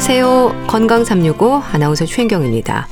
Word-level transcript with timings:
안녕하세요. 0.00 0.64
건강 0.66 1.04
365 1.04 1.62
아나운서 1.72 2.06
최인경입니다. 2.06 2.88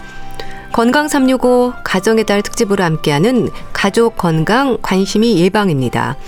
건강 0.75 1.09
365 1.09 1.73
가정의 1.83 2.27
달 2.27 2.43
특집으로 2.43 2.85
함께하는 2.85 3.49
가족 3.73 4.19
건강 4.19 4.77
관심이 4.83 5.41
예방입니다. 5.41 6.19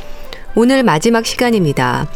오늘 0.55 0.83
마지막 0.83 1.27
시간입니다. 1.27 2.09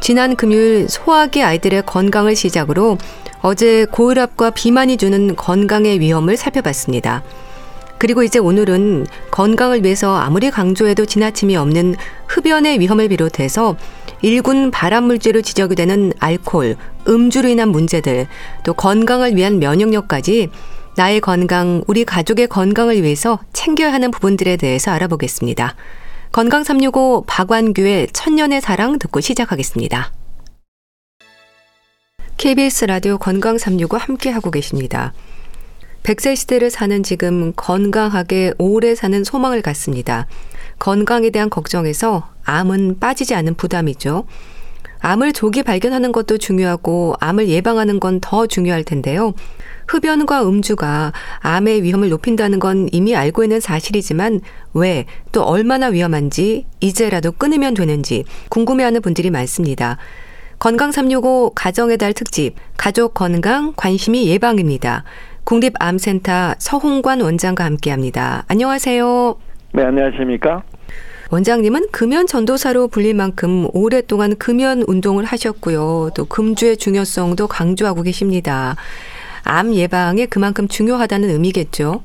지난 0.00 0.34
금요일 0.34 0.88
소아기 0.88 1.42
아이들의 1.42 1.82
건강을 1.84 2.36
시작으로 2.36 2.96
어제 3.42 3.84
고혈압과 3.84 4.48
비만이 4.48 4.96
주는 4.96 5.36
건강의 5.36 6.00
위험을 6.00 6.38
살펴봤습니다. 6.38 7.22
그리고 7.98 8.22
이제 8.22 8.38
오늘은 8.38 9.06
건강을 9.30 9.84
위해서 9.84 10.16
아무리 10.16 10.50
강조해도 10.50 11.04
지나침이 11.04 11.54
없는 11.54 11.96
흡연의 12.28 12.80
위험을 12.80 13.08
비롯해서 13.08 13.76
일군 14.22 14.70
발암물질로 14.70 15.42
지적이 15.42 15.74
되는 15.74 16.14
알코올, 16.18 16.76
음주로 17.08 17.48
인한 17.48 17.70
문제들, 17.70 18.26
또 18.64 18.74
건강을 18.74 19.36
위한 19.36 19.58
면역력까지 19.58 20.50
나의 20.96 21.20
건강, 21.20 21.82
우리 21.86 22.04
가족의 22.04 22.48
건강을 22.48 23.02
위해서 23.02 23.38
챙겨야 23.52 23.92
하는 23.92 24.10
부분들에 24.10 24.56
대해서 24.56 24.90
알아보겠습니다. 24.92 25.76
건강 26.32 26.64
365 26.64 27.24
박완규의 27.26 28.08
천년의 28.12 28.60
사랑 28.60 28.98
듣고 28.98 29.20
시작하겠습니다. 29.20 30.12
KBS 32.36 32.84
라디오 32.86 33.18
건강 33.18 33.58
365 33.58 33.96
함께 33.96 34.30
하고 34.30 34.50
계십니다. 34.50 35.12
100세 36.02 36.36
시대를 36.36 36.70
사는 36.70 37.02
지금 37.02 37.52
건강하게 37.56 38.52
오래 38.58 38.94
사는 38.94 39.24
소망을 39.24 39.60
갖습니다. 39.60 40.26
건강에 40.78 41.30
대한 41.30 41.50
걱정에서 41.50 42.28
암은 42.44 43.00
빠지지 43.00 43.34
않은 43.34 43.54
부담이죠. 43.54 44.26
암을 45.06 45.32
조기 45.34 45.62
발견하는 45.62 46.10
것도 46.10 46.36
중요하고 46.36 47.14
암을 47.20 47.48
예방하는 47.48 48.00
건 48.00 48.18
더 48.20 48.46
중요할 48.48 48.82
텐데요. 48.82 49.34
흡연과 49.86 50.48
음주가 50.48 51.12
암의 51.40 51.84
위험을 51.84 52.08
높인다는 52.08 52.58
건 52.58 52.88
이미 52.90 53.14
알고 53.14 53.44
있는 53.44 53.60
사실이지만 53.60 54.40
왜 54.74 55.04
또 55.30 55.42
얼마나 55.44 55.86
위험한지 55.88 56.64
이제라도 56.80 57.30
끊으면 57.30 57.74
되는지 57.74 58.24
궁금해하는 58.48 59.00
분들이 59.02 59.30
많습니다. 59.30 59.96
건강 60.58 60.90
365 60.90 61.52
가정의 61.54 61.98
달 61.98 62.12
특집 62.12 62.54
가족 62.76 63.14
건강 63.14 63.74
관심이 63.76 64.26
예방입니다. 64.26 65.04
국립암센터 65.44 66.54
서홍관 66.58 67.20
원장과 67.20 67.64
함께합니다. 67.64 68.44
안녕하세요. 68.48 69.36
네, 69.74 69.84
안녕하십니까? 69.84 70.62
원장님은 71.30 71.88
금연 71.92 72.26
전도사로 72.26 72.88
불릴 72.88 73.14
만큼 73.14 73.66
오랫동안 73.72 74.36
금연 74.38 74.84
운동을 74.86 75.24
하셨고요. 75.24 76.10
또 76.16 76.24
금주의 76.26 76.76
중요성도 76.76 77.48
강조하고 77.48 78.02
계십니다. 78.02 78.76
암 79.44 79.74
예방에 79.74 80.26
그만큼 80.26 80.68
중요하다는 80.68 81.28
의미겠죠. 81.30 82.02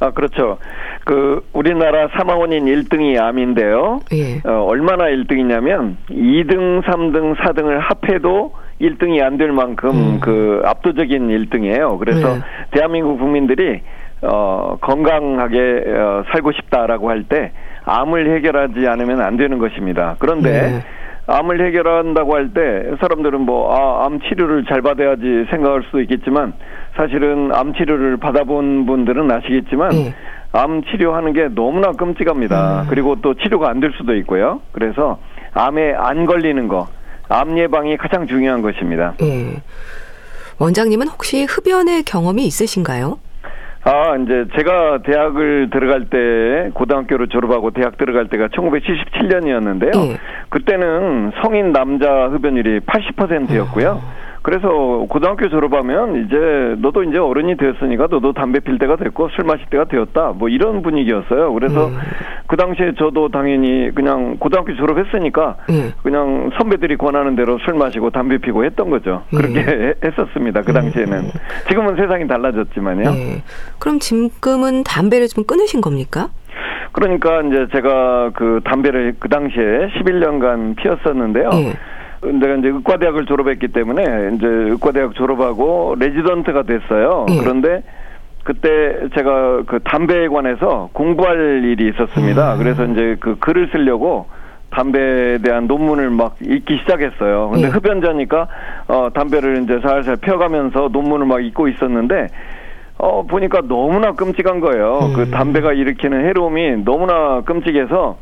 아, 0.00 0.10
그렇죠. 0.10 0.58
그 1.04 1.44
우리나라 1.52 2.08
사망원인 2.16 2.64
1등이 2.64 3.20
암인데요. 3.20 4.00
예. 4.12 4.40
어, 4.44 4.64
얼마나 4.64 5.04
1등이냐면 5.04 5.94
2등, 6.10 6.82
3등, 6.82 7.36
4등을 7.36 7.78
합해도 7.78 8.54
1등이 8.80 9.22
안 9.22 9.36
될 9.38 9.52
만큼 9.52 9.90
음. 9.90 10.20
그 10.20 10.60
압도적인 10.64 11.28
1등이에요. 11.28 11.98
그래서 12.00 12.34
네. 12.34 12.40
대한민국 12.72 13.18
국민들이 13.18 13.80
어 14.22 14.76
건강하게 14.80 15.84
어, 15.86 16.22
살고 16.32 16.52
싶다라고 16.52 17.08
할 17.10 17.24
때 17.24 17.52
암을 17.84 18.36
해결하지 18.36 18.86
않으면 18.86 19.20
안 19.20 19.36
되는 19.36 19.58
것입니다. 19.58 20.16
그런데 20.18 20.50
네. 20.50 20.84
암을 21.26 21.64
해결한다고 21.66 22.34
할 22.34 22.48
때 22.52 22.60
사람들은 23.00 23.40
뭐, 23.42 23.72
아, 23.74 24.06
암 24.06 24.20
치료를 24.20 24.64
잘 24.68 24.82
받아야지 24.82 25.46
생각할 25.50 25.82
수도 25.86 26.00
있겠지만 26.00 26.52
사실은 26.96 27.50
암 27.54 27.74
치료를 27.74 28.16
받아본 28.16 28.86
분들은 28.86 29.30
아시겠지만 29.30 29.90
네. 29.90 30.14
암 30.52 30.82
치료하는 30.84 31.32
게 31.32 31.48
너무나 31.54 31.92
끔찍합니다. 31.92 32.82
음. 32.82 32.86
그리고 32.90 33.16
또 33.22 33.34
치료가 33.34 33.70
안 33.70 33.80
될 33.80 33.92
수도 33.96 34.14
있고요. 34.16 34.60
그래서 34.72 35.18
암에 35.54 35.94
안 35.96 36.26
걸리는 36.26 36.68
거, 36.68 36.88
암 37.28 37.56
예방이 37.56 37.96
가장 37.96 38.26
중요한 38.26 38.60
것입니다. 38.62 39.14
네. 39.18 39.62
원장님은 40.58 41.08
혹시 41.08 41.44
흡연의 41.44 42.02
경험이 42.02 42.44
있으신가요? 42.46 43.18
아, 43.84 44.16
이제 44.16 44.46
제가 44.56 45.02
대학을 45.02 45.70
들어갈 45.70 46.04
때 46.04 46.70
고등학교를 46.74 47.28
졸업하고 47.28 47.70
대학 47.72 47.98
들어갈 47.98 48.28
때가 48.28 48.48
1977년이었는데요. 48.48 49.90
네. 49.92 50.16
그때는 50.50 51.32
성인 51.42 51.72
남자 51.72 52.28
흡연율이 52.28 52.80
80%였고요. 52.80 54.00
어. 54.02 54.22
그래서 54.42 55.06
고등학교 55.08 55.48
졸업하면 55.48 56.24
이제 56.24 56.76
너도 56.80 57.04
이제 57.04 57.16
어른이 57.18 57.56
되었으니까 57.56 58.08
너도 58.10 58.32
담배 58.32 58.58
필 58.58 58.78
때가 58.78 58.96
됐고 58.96 59.28
술 59.30 59.44
마실 59.44 59.66
때가 59.70 59.84
되었다. 59.84 60.32
뭐 60.34 60.48
이런 60.48 60.82
분위기였어요. 60.82 61.52
그래서 61.54 61.86
음. 61.86 61.96
그 62.48 62.56
당시에 62.56 62.94
저도 62.98 63.28
당연히 63.28 63.90
그냥 63.94 64.36
고등학교 64.38 64.74
졸업했으니까 64.74 65.56
음. 65.70 65.92
그냥 66.02 66.50
선배들이 66.58 66.96
권하는 66.96 67.36
대로 67.36 67.58
술 67.64 67.74
마시고 67.74 68.10
담배 68.10 68.38
피고 68.38 68.64
했던 68.64 68.90
거죠. 68.90 69.22
그렇게 69.30 69.60
음. 69.60 69.94
했었습니다. 70.04 70.62
그 70.62 70.72
당시에는. 70.72 71.22
지금은 71.68 71.96
세상이 71.96 72.26
달라졌지만요. 72.26 73.10
네. 73.10 73.42
그럼 73.78 74.00
지금은 74.00 74.82
담배를 74.82 75.28
좀 75.28 75.44
끊으신 75.44 75.80
겁니까? 75.80 76.30
그러니까 76.92 77.40
이제 77.42 77.66
제가 77.72 78.30
그 78.34 78.60
담배를 78.64 79.14
그 79.18 79.28
당시에 79.28 79.88
11년간 79.98 80.76
피웠었는데요. 80.76 81.48
네. 81.50 81.72
내가 82.22 82.54
이제 82.54 82.68
의과대학을 82.68 83.26
졸업했기 83.26 83.68
때문에 83.68 84.36
이제 84.36 84.46
의과대학 84.46 85.14
졸업하고 85.14 85.96
레지던트가 85.98 86.62
됐어요. 86.62 87.26
예. 87.30 87.38
그런데 87.38 87.82
그때 88.44 89.08
제가 89.14 89.62
그 89.66 89.80
담배에 89.80 90.28
관해서 90.28 90.88
공부할 90.92 91.64
일이 91.64 91.90
있었습니다. 91.90 92.54
음. 92.54 92.58
그래서 92.58 92.84
이제 92.84 93.16
그 93.20 93.36
글을 93.38 93.68
쓰려고 93.72 94.26
담배에 94.70 95.38
대한 95.38 95.66
논문을 95.66 96.10
막 96.10 96.36
읽기 96.40 96.78
시작했어요. 96.78 97.50
근데 97.50 97.66
예. 97.66 97.70
흡연자니까 97.70 98.48
어 98.88 99.08
담배를 99.12 99.64
이제 99.64 99.80
살살 99.80 100.16
펴가면서 100.16 100.88
논문을 100.92 101.26
막 101.26 101.44
읽고 101.44 101.68
있었는데 101.68 102.28
어 102.98 103.24
보니까 103.26 103.62
너무나 103.66 104.12
끔찍한 104.12 104.60
거예요. 104.60 104.98
그 105.00 105.06
음. 105.06 105.12
그 105.14 105.30
담배가 105.30 105.72
일으키는 105.72 106.24
해로움이 106.24 106.84
너무나 106.84 107.42
끔찍해서 107.42 108.16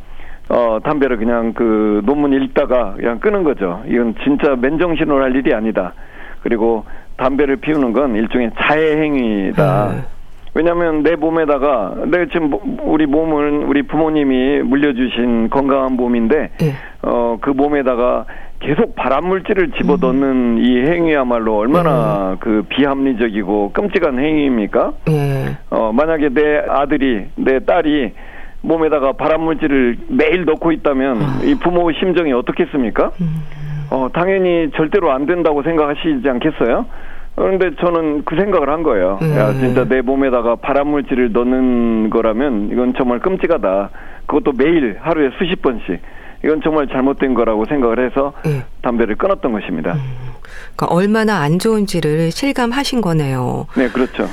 어, 0.50 0.80
담배를 0.82 1.16
그냥 1.16 1.52
그 1.54 2.02
논문 2.04 2.32
읽다가 2.32 2.94
그냥 2.96 3.20
끄는 3.20 3.44
거죠. 3.44 3.82
이건 3.86 4.16
진짜 4.24 4.56
맨정신으로 4.56 5.22
할 5.22 5.34
일이 5.36 5.54
아니다. 5.54 5.94
그리고 6.42 6.84
담배를 7.16 7.56
피우는 7.56 7.92
건 7.92 8.16
일종의 8.16 8.50
자해 8.58 8.96
행위다. 8.96 9.92
네. 9.92 10.02
왜냐하면 10.54 11.04
내 11.04 11.14
몸에다가 11.14 11.94
내 12.06 12.26
지금 12.26 12.50
우리 12.82 13.06
몸은 13.06 13.62
우리 13.68 13.82
부모님이 13.82 14.62
물려주신 14.62 15.50
건강한 15.50 15.92
몸인데 15.92 16.50
네. 16.58 16.72
어그 17.02 17.50
몸에다가 17.50 18.24
계속 18.58 18.96
발암 18.96 19.26
물질을 19.28 19.70
집어넣는 19.72 20.22
음. 20.22 20.58
이 20.58 20.80
행위야말로 20.80 21.56
얼마나 21.56 22.32
네. 22.32 22.36
그 22.40 22.64
비합리적이고 22.68 23.70
끔찍한 23.72 24.18
행위입니까? 24.18 24.92
네. 25.06 25.56
어 25.70 25.92
만약에 25.92 26.30
내 26.30 26.58
아들이 26.68 27.26
내 27.36 27.60
딸이 27.60 28.12
몸에다가 28.62 29.12
발암 29.12 29.42
물질을 29.42 29.98
매일 30.08 30.44
넣고 30.44 30.72
있다면 30.72 31.22
아. 31.22 31.40
이 31.42 31.54
부모 31.54 31.90
심정이 31.92 32.32
어떻겠습니까? 32.32 33.12
음. 33.20 33.42
어, 33.90 34.08
당연히 34.12 34.70
절대로 34.76 35.10
안 35.12 35.26
된다고 35.26 35.62
생각하시지 35.62 36.22
않겠어요? 36.28 36.86
그런데 37.36 37.74
저는 37.76 38.24
그 38.24 38.36
생각을 38.36 38.68
한 38.68 38.82
거예요. 38.82 39.18
음. 39.22 39.36
야, 39.36 39.52
진짜 39.54 39.84
내 39.84 40.02
몸에다가 40.02 40.56
발암 40.56 40.88
물질을 40.88 41.32
넣는 41.32 42.10
거라면 42.10 42.70
이건 42.72 42.94
정말 42.96 43.18
끔찍하다. 43.20 43.90
그것도 44.26 44.52
매일 44.52 44.98
하루에 45.00 45.30
수십 45.38 45.62
번씩. 45.62 46.00
이건 46.44 46.60
정말 46.62 46.88
잘못된 46.88 47.34
거라고 47.34 47.66
생각을 47.66 48.04
해서 48.04 48.32
음. 48.46 48.62
담배를 48.82 49.16
끊었던 49.16 49.52
것입니다. 49.52 49.94
음. 49.94 50.30
그러니까 50.76 50.86
얼마나 50.94 51.40
안 51.40 51.58
좋은지를 51.58 52.30
실감하신 52.30 53.00
거네요. 53.00 53.66
네, 53.76 53.88
그렇죠. 53.88 54.26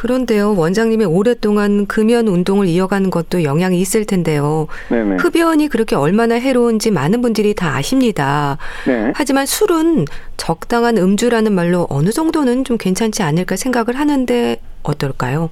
그런데요, 0.00 0.54
원장님이 0.56 1.04
오랫동안 1.04 1.84
금연 1.84 2.26
운동을 2.26 2.66
이어가는 2.68 3.10
것도 3.10 3.44
영향이 3.44 3.78
있을 3.78 4.06
텐데요. 4.06 4.66
네네. 4.88 5.16
흡연이 5.16 5.68
그렇게 5.68 5.94
얼마나 5.94 6.36
해로운지 6.36 6.90
많은 6.90 7.20
분들이 7.20 7.52
다 7.52 7.76
아십니다. 7.76 8.56
네. 8.86 9.12
하지만 9.14 9.44
술은 9.44 10.06
적당한 10.38 10.96
음주라는 10.96 11.52
말로 11.52 11.86
어느 11.90 12.12
정도는 12.12 12.64
좀 12.64 12.78
괜찮지 12.78 13.22
않을까 13.22 13.56
생각을 13.56 13.98
하는데 13.98 14.56
어떨까요? 14.84 15.50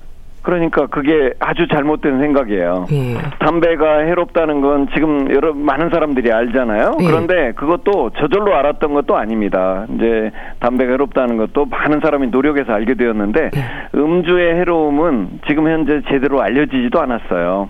그러니까 0.49 0.87
그게 0.87 1.35
아주 1.41 1.69
잘못된 1.69 2.21
생각이에요. 2.21 2.87
예. 2.91 3.19
담배가 3.39 3.99
해롭다는 3.99 4.62
건 4.62 4.89
지금 4.95 5.31
여러 5.35 5.53
많은 5.53 5.91
사람들이 5.91 6.33
알잖아요. 6.33 6.97
예. 7.03 7.05
그런데 7.05 7.53
그것도 7.53 8.12
저절로 8.19 8.56
알았던 8.56 8.95
것도 8.95 9.15
아닙니다. 9.15 9.85
이제 9.95 10.31
담배가 10.61 10.93
해롭다는 10.93 11.37
것도 11.37 11.67
많은 11.67 12.00
사람이 12.00 12.29
노력해서 12.29 12.73
알게 12.73 12.95
되었는데 12.95 13.50
예. 13.55 13.99
음주의 13.99 14.55
해로움은 14.55 15.41
지금 15.47 15.69
현재 15.69 16.00
제대로 16.09 16.41
알려지지도 16.41 16.99
않았어요. 16.99 17.69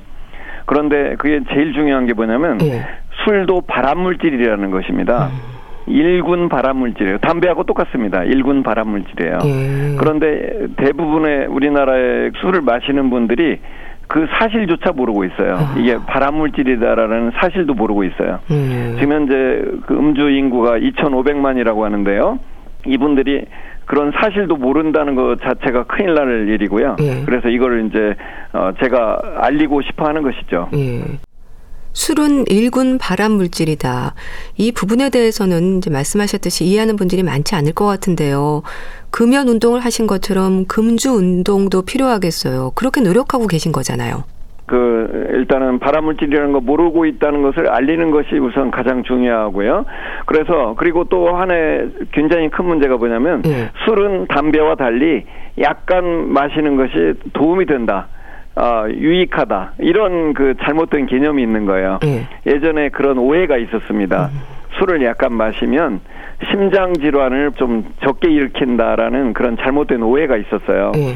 그런데 0.66 1.16
그게 1.18 1.40
제일 1.52 1.72
중요한 1.72 2.06
게 2.06 2.12
뭐냐면 2.12 2.60
예. 2.62 2.86
술도 3.24 3.62
발암 3.62 3.98
물질이라는 3.98 4.70
것입니다. 4.70 5.30
음. 5.32 5.57
일군 5.88 6.48
발암물질이에요. 6.48 7.18
담배하고 7.18 7.64
똑같습니다. 7.64 8.24
일군 8.24 8.62
발암물질이에요. 8.62 9.38
예. 9.44 9.96
그런데 9.98 10.66
대부분의 10.76 11.46
우리나라의 11.46 12.32
술을 12.40 12.62
마시는 12.62 13.10
분들이 13.10 13.58
그 14.06 14.26
사실조차 14.38 14.92
모르고 14.92 15.24
있어요. 15.24 15.54
아. 15.56 15.74
이게 15.78 15.98
발암물질이다라는 16.06 17.32
사실도 17.40 17.74
모르고 17.74 18.04
있어요. 18.04 18.38
음. 18.50 18.96
지금 18.98 19.12
현재 19.12 19.34
그 19.86 19.94
음주 19.94 20.30
인구가 20.30 20.78
2,500만이라고 20.78 21.82
하는데요. 21.82 22.38
이분들이 22.86 23.44
그런 23.84 24.12
사실도 24.12 24.56
모른다는 24.56 25.14
것 25.14 25.40
자체가 25.40 25.84
큰일 25.84 26.14
날 26.14 26.48
일이고요. 26.48 26.96
예. 27.00 27.24
그래서 27.24 27.48
이거를 27.48 27.86
이제 27.86 28.14
어 28.52 28.72
제가 28.82 29.18
알리고 29.40 29.80
싶어 29.82 30.06
하는 30.06 30.22
것이죠. 30.22 30.68
예. 30.74 31.00
술은 31.98 32.44
일군 32.46 32.98
발암 32.98 33.32
물질이다. 33.32 34.14
이 34.56 34.70
부분에 34.70 35.10
대해서는 35.10 35.78
이제 35.78 35.90
말씀하셨듯이 35.90 36.64
이해하는 36.64 36.94
분들이 36.94 37.24
많지 37.24 37.56
않을 37.56 37.72
것 37.74 37.86
같은데요. 37.86 38.62
금연 39.10 39.48
운동을 39.48 39.80
하신 39.80 40.06
것처럼 40.06 40.66
금주 40.66 41.10
운동도 41.10 41.82
필요하겠어요. 41.82 42.70
그렇게 42.76 43.00
노력하고 43.00 43.48
계신 43.48 43.72
거잖아요. 43.72 44.22
그 44.66 45.28
일단은 45.32 45.80
발암물질이라는 45.80 46.52
거 46.52 46.60
모르고 46.60 47.04
있다는 47.06 47.42
것을 47.42 47.68
알리는 47.68 48.12
것이 48.12 48.38
우선 48.38 48.70
가장 48.70 49.02
중요하고요. 49.02 49.84
그래서 50.26 50.76
그리고 50.78 51.04
또 51.04 51.34
하나의 51.36 51.88
굉장히 52.12 52.48
큰 52.48 52.66
문제가 52.66 52.96
뭐냐면 52.96 53.42
네. 53.42 53.70
술은 53.86 54.28
담배와 54.28 54.76
달리 54.76 55.24
약간 55.60 56.32
마시는 56.32 56.76
것이 56.76 57.14
도움이 57.32 57.66
된다. 57.66 58.06
어, 58.58 58.88
유익하다 58.90 59.74
이런 59.78 60.34
그 60.34 60.54
잘못된 60.60 61.06
개념이 61.06 61.42
있는 61.42 61.64
거예요. 61.64 62.00
네. 62.02 62.26
예전에 62.44 62.88
그런 62.88 63.16
오해가 63.16 63.56
있었습니다. 63.56 64.30
음. 64.32 64.40
술을 64.78 65.04
약간 65.04 65.32
마시면 65.32 66.00
심장 66.50 66.92
질환을 66.94 67.52
좀 67.52 67.84
적게 68.02 68.30
일으킨다라는 68.30 69.32
그런 69.32 69.56
잘못된 69.56 70.02
오해가 70.02 70.36
있었어요. 70.36 70.92
네. 70.94 71.14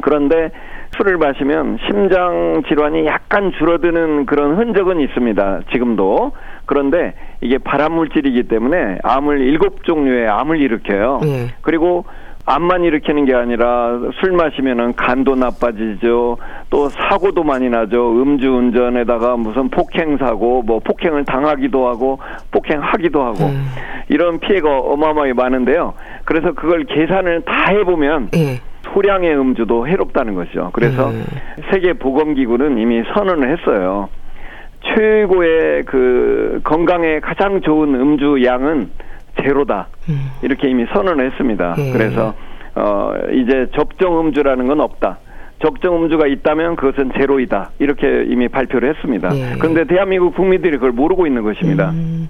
그런데 0.00 0.50
술을 0.96 1.18
마시면 1.18 1.78
심장 1.86 2.62
질환이 2.68 3.06
약간 3.06 3.52
줄어드는 3.58 4.24
그런 4.24 4.56
흔적은 4.56 5.00
있습니다. 5.00 5.60
지금도. 5.72 6.32
그런데 6.64 7.14
이게 7.42 7.58
발암 7.58 7.92
물질이기 7.92 8.44
때문에 8.44 8.98
암을 9.02 9.40
일곱 9.40 9.84
종류의 9.84 10.28
암을 10.28 10.60
일으켜요. 10.60 11.20
네. 11.22 11.48
그리고 11.60 12.04
암만 12.44 12.82
일으키는 12.84 13.24
게 13.24 13.34
아니라 13.34 14.00
술 14.20 14.32
마시면은 14.32 14.94
간도 14.94 15.36
나빠지죠. 15.36 16.38
또 16.70 16.88
사고도 16.88 17.44
많이 17.44 17.70
나죠. 17.70 18.20
음주 18.20 18.50
운전에다가 18.50 19.36
무슨 19.36 19.68
폭행 19.68 20.16
사고, 20.18 20.62
뭐 20.62 20.80
폭행을 20.80 21.24
당하기도 21.24 21.86
하고 21.86 22.18
폭행하기도 22.50 23.22
하고 23.22 23.44
음. 23.44 23.64
이런 24.08 24.40
피해가 24.40 24.78
어마어마하게 24.78 25.34
많은데요. 25.34 25.94
그래서 26.24 26.52
그걸 26.52 26.84
계산을 26.84 27.42
다 27.42 27.70
해보면 27.70 28.30
음. 28.34 28.58
소량의 28.92 29.38
음주도 29.38 29.86
해롭다는 29.86 30.34
것이죠. 30.34 30.70
그래서 30.72 31.10
음. 31.10 31.24
세계 31.70 31.92
보건기구는 31.92 32.78
이미 32.78 33.02
선언을 33.14 33.56
했어요. 33.56 34.08
최고의 34.84 35.84
그 35.84 36.60
건강에 36.64 37.20
가장 37.20 37.60
좋은 37.60 37.94
음주 37.94 38.44
양은 38.44 38.90
제로다. 39.42 39.88
음. 40.08 40.30
이렇게 40.42 40.68
이미 40.68 40.86
선언을 40.92 41.30
했습니다. 41.30 41.74
예. 41.78 41.92
그래서 41.92 42.34
어 42.74 43.12
이제 43.32 43.68
적정 43.74 44.18
음주라는 44.20 44.66
건 44.66 44.80
없다. 44.80 45.18
적정 45.64 46.02
음주가 46.02 46.26
있다면 46.26 46.76
그것은 46.76 47.12
제로이다. 47.16 47.70
이렇게 47.78 48.24
이미 48.28 48.48
발표를 48.48 48.88
했습니다. 48.94 49.30
예. 49.34 49.56
그런데 49.58 49.84
대한민국 49.84 50.34
국민들이 50.34 50.72
그걸 50.72 50.92
모르고 50.92 51.26
있는 51.26 51.42
것입니다. 51.42 51.90
음. 51.90 52.28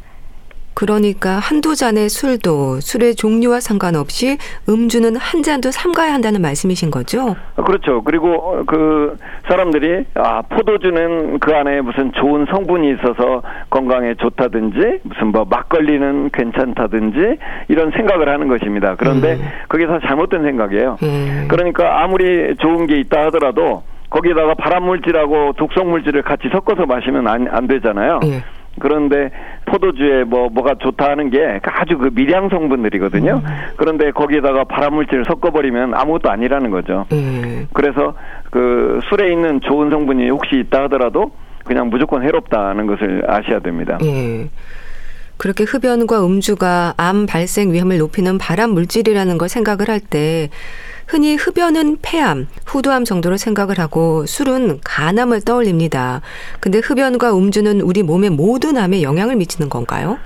그러니까 0.75 1.39
한두 1.39 1.75
잔의 1.75 2.09
술도 2.09 2.81
술의 2.81 3.15
종류와 3.15 3.61
상관없이 3.61 4.39
음주는 4.69 5.17
한 5.17 5.43
잔도 5.43 5.71
삼가야 5.71 6.13
한다는 6.13 6.41
말씀이신 6.43 6.91
거죠? 6.91 7.37
그렇죠. 7.57 8.03
그리고 8.03 8.63
그 8.67 9.17
사람들이 9.49 10.05
아 10.15 10.43
포도주는 10.43 11.39
그 11.39 11.55
안에 11.55 11.81
무슨 11.81 12.13
좋은 12.13 12.47
성분이 12.51 12.95
있어서 12.95 13.43
건강에 13.71 14.15
좋다든지 14.15 15.01
무슨 15.03 15.29
뭐 15.29 15.45
막걸리는 15.49 16.31
괜찮다든지 16.33 17.39
이런 17.69 17.91
생각을 17.93 18.29
하는 18.29 18.49
것입니다. 18.49 18.97
그런데 18.97 19.35
음. 19.35 19.49
그게 19.69 19.87
다 19.87 19.99
잘못된 20.05 20.43
생각이에요. 20.43 20.99
음. 21.03 21.47
그러니까 21.49 22.03
아무리 22.03 22.55
좋은 22.57 22.87
게 22.87 22.99
있다 23.01 23.27
하더라도 23.27 23.83
거기다가 24.11 24.55
발암물질하고 24.55 25.55
독성물질을 25.55 26.23
같이 26.23 26.49
섞어서 26.53 26.85
마시면 26.85 27.27
안, 27.27 27.49
안 27.51 27.67
되잖아요. 27.67 28.21
음. 28.25 28.43
그런데 28.81 29.31
포도주에 29.67 30.25
뭐 30.25 30.49
뭐가 30.49 30.75
좋다 30.81 31.11
하는 31.11 31.31
게 31.31 31.61
아주 31.65 31.99
그 31.99 32.11
미량 32.13 32.49
성분들이거든요. 32.49 33.43
음. 33.45 33.51
그런데 33.77 34.11
거기에다가 34.11 34.65
발암물질을 34.65 35.25
섞어버리면 35.27 35.95
아무것도 35.95 36.31
아니라는 36.31 36.71
거죠. 36.71 37.07
음. 37.13 37.69
그래서 37.73 38.15
그 38.51 39.01
술에 39.09 39.31
있는 39.33 39.61
좋은 39.61 39.91
성분이 39.91 40.31
혹시 40.31 40.57
있다 40.59 40.85
하더라도 40.85 41.33
그냥 41.65 41.91
무조건 41.91 42.23
해롭다는 42.23 42.87
것을 42.87 43.23
아셔야 43.29 43.61
됩니다. 43.61 43.99
음. 44.03 44.51
그렇게 45.37 45.65
흡연과 45.65 46.25
음주가 46.25 46.95
암 46.97 47.27
발생 47.27 47.73
위험을 47.73 47.99
높이는 47.99 48.39
발암 48.39 48.71
물질이라는 48.71 49.39
걸 49.39 49.49
생각을 49.49 49.89
할 49.89 50.01
때 50.01 50.51
흔히 51.13 51.37
흡연은 51.37 51.99
폐암, 52.01 52.47
후두암 52.65 53.05
정도로 53.05 53.37
생각을 53.37 53.79
하고 53.79 54.25
술은 54.25 54.81
간암을 54.83 55.43
떠올립니다. 55.43 56.23
근데 56.59 56.79
흡연과 56.79 57.37
음주는 57.37 57.83
우리 57.83 58.03
몸의 58.03 58.31
모든 58.31 58.79
암에 58.79 59.03
영향을 59.03 59.37
미치는 59.37 59.69
건가요? 59.69 60.19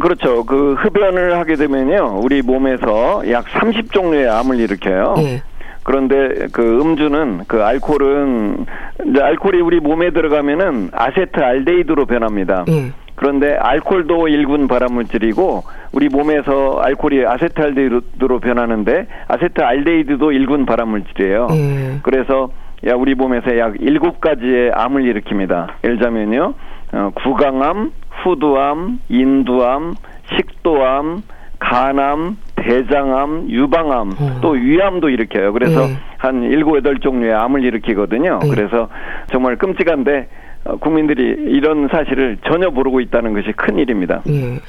그렇죠. 0.00 0.44
그 0.44 0.74
흡연을 0.80 1.38
하게 1.38 1.54
되면요. 1.54 2.22
우리 2.24 2.42
몸에서 2.42 3.22
약 3.30 3.44
30종류의 3.44 4.28
암을 4.28 4.58
일으켜요. 4.58 5.14
네. 5.18 5.42
그런데 5.84 6.48
그 6.50 6.80
음주는 6.80 7.44
그 7.46 7.62
알코올은 7.62 8.66
이제 9.10 9.22
알코올이 9.22 9.60
우리 9.60 9.78
몸에 9.78 10.10
들어가면은 10.10 10.90
아세트알데히드로 10.92 12.06
변합니다. 12.06 12.64
네. 12.66 12.92
그런데 13.20 13.54
알코올도 13.54 14.28
일군 14.28 14.66
발암물질이고 14.66 15.64
우리 15.92 16.08
몸에서 16.08 16.80
알코올이 16.80 17.26
아세트알데히드로 17.26 18.40
변하는데 18.40 19.06
아세트알데히드도 19.28 20.32
일군 20.32 20.64
발암물질이에요. 20.64 21.48
음. 21.50 22.00
그래서 22.02 22.48
야 22.86 22.94
우리 22.94 23.14
몸에서 23.14 23.58
약 23.58 23.74
일곱 23.78 24.22
가지의 24.22 24.72
암을 24.74 25.02
일으킵니다. 25.02 25.66
예를 25.84 25.98
들자면요. 25.98 26.54
어, 26.94 27.10
구강암, 27.14 27.92
후두암, 28.22 29.00
인두암, 29.10 29.96
식도암, 30.38 31.22
간암, 31.58 32.38
대장암, 32.56 33.50
유방암, 33.50 34.12
음. 34.18 34.38
또 34.40 34.52
위암도 34.52 35.10
일으켜요. 35.10 35.52
그래서 35.52 35.84
음. 35.84 35.96
한 36.16 36.42
일곱 36.42 36.78
여덟 36.78 36.98
종류의 36.98 37.34
암을 37.34 37.64
일으키거든요. 37.64 38.38
음. 38.42 38.48
그래서 38.48 38.88
정말 39.30 39.56
끔찍한데 39.56 40.20
어, 40.20 40.49
국민들이 40.80 41.22
이런 41.52 41.88
사실을 41.90 42.38
전혀 42.46 42.70
모르고 42.70 43.00
있다는 43.00 43.32
것이 43.34 43.52
큰 43.56 43.78
일입니다. 43.78 44.22
예. 44.28 44.60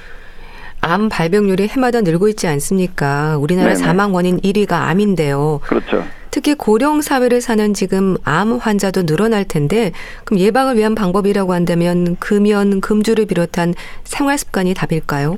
암 0.81 1.09
발병률이 1.09 1.67
해마다 1.67 2.01
늘고 2.01 2.27
있지 2.29 2.47
않습니까? 2.47 3.37
우리나라 3.37 3.73
네네. 3.73 3.75
사망 3.75 4.15
원인 4.15 4.39
1위가 4.39 4.73
암인데요. 4.73 5.59
그렇죠. 5.63 6.03
특히 6.31 6.55
고령 6.55 7.01
사회를 7.01 7.41
사는 7.41 7.73
지금 7.73 8.15
암 8.23 8.53
환자도 8.53 9.05
늘어날 9.05 9.43
텐데 9.43 9.91
그럼 10.23 10.39
예방을 10.39 10.77
위한 10.77 10.95
방법이라고 10.95 11.53
한다면 11.53 12.15
금연, 12.19 12.81
금주를 12.81 13.25
비롯한 13.25 13.73
생활 14.05 14.37
습관이 14.37 14.73
답일까요? 14.73 15.37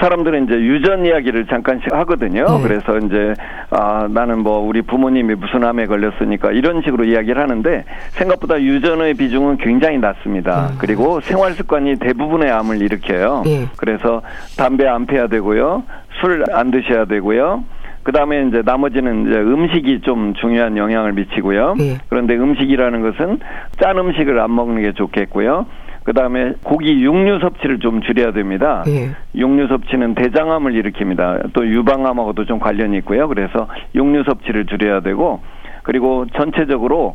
사람들은 0.00 0.44
이제 0.44 0.54
유전 0.54 1.04
이야기를 1.04 1.46
잠깐씩 1.46 1.92
하거든요. 1.92 2.44
네. 2.44 2.62
그래서 2.62 2.98
이제 2.98 3.34
아 3.70 4.06
나는 4.10 4.38
뭐 4.38 4.58
우리 4.58 4.82
부모님이 4.82 5.34
무슨 5.34 5.64
암에 5.64 5.86
걸렸으니까 5.86 6.52
이런 6.52 6.82
식으로 6.82 7.04
이야기를 7.04 7.40
하는데 7.40 7.84
생각보다 8.10 8.60
유전의 8.60 9.14
비중은 9.14 9.58
굉장히 9.58 9.98
낮습니다. 9.98 10.68
음. 10.72 10.74
그리고 10.78 11.20
생활 11.20 11.52
습관이 11.52 11.96
대부분의 11.96 12.50
암을 12.50 12.80
일으켜요. 12.82 13.42
네. 13.44 13.66
그래서 13.76 14.22
담배 14.56 14.86
안 14.86 15.06
피워야 15.06 15.26
되고요. 15.28 15.82
술 16.20 16.44
안 16.52 16.70
드셔야 16.70 17.04
되고요. 17.06 17.64
그 18.02 18.12
다음에 18.12 18.46
이제 18.48 18.62
나머지는 18.64 19.28
이제 19.28 19.38
음식이 19.38 20.00
좀 20.00 20.34
중요한 20.34 20.76
영향을 20.76 21.12
미치고요. 21.12 21.74
네. 21.78 21.98
그런데 22.08 22.34
음식이라는 22.36 23.00
것은 23.02 23.38
짠 23.80 23.98
음식을 23.98 24.38
안 24.40 24.54
먹는 24.54 24.82
게 24.82 24.92
좋겠고요. 24.92 25.66
그 26.04 26.12
다음에 26.12 26.54
고기 26.64 27.00
육류 27.00 27.38
섭취를 27.38 27.78
좀 27.78 28.02
줄여야 28.02 28.32
됩니다. 28.32 28.82
예. 28.88 29.10
육류 29.36 29.68
섭취는 29.68 30.16
대장암을 30.16 30.72
일으킵니다. 30.72 31.52
또 31.52 31.64
유방암하고도 31.64 32.44
좀 32.46 32.58
관련이 32.58 32.96
있고요. 32.98 33.28
그래서 33.28 33.68
육류 33.94 34.24
섭취를 34.24 34.66
줄여야 34.66 35.00
되고 35.00 35.40
그리고 35.84 36.26
전체적으로 36.34 37.14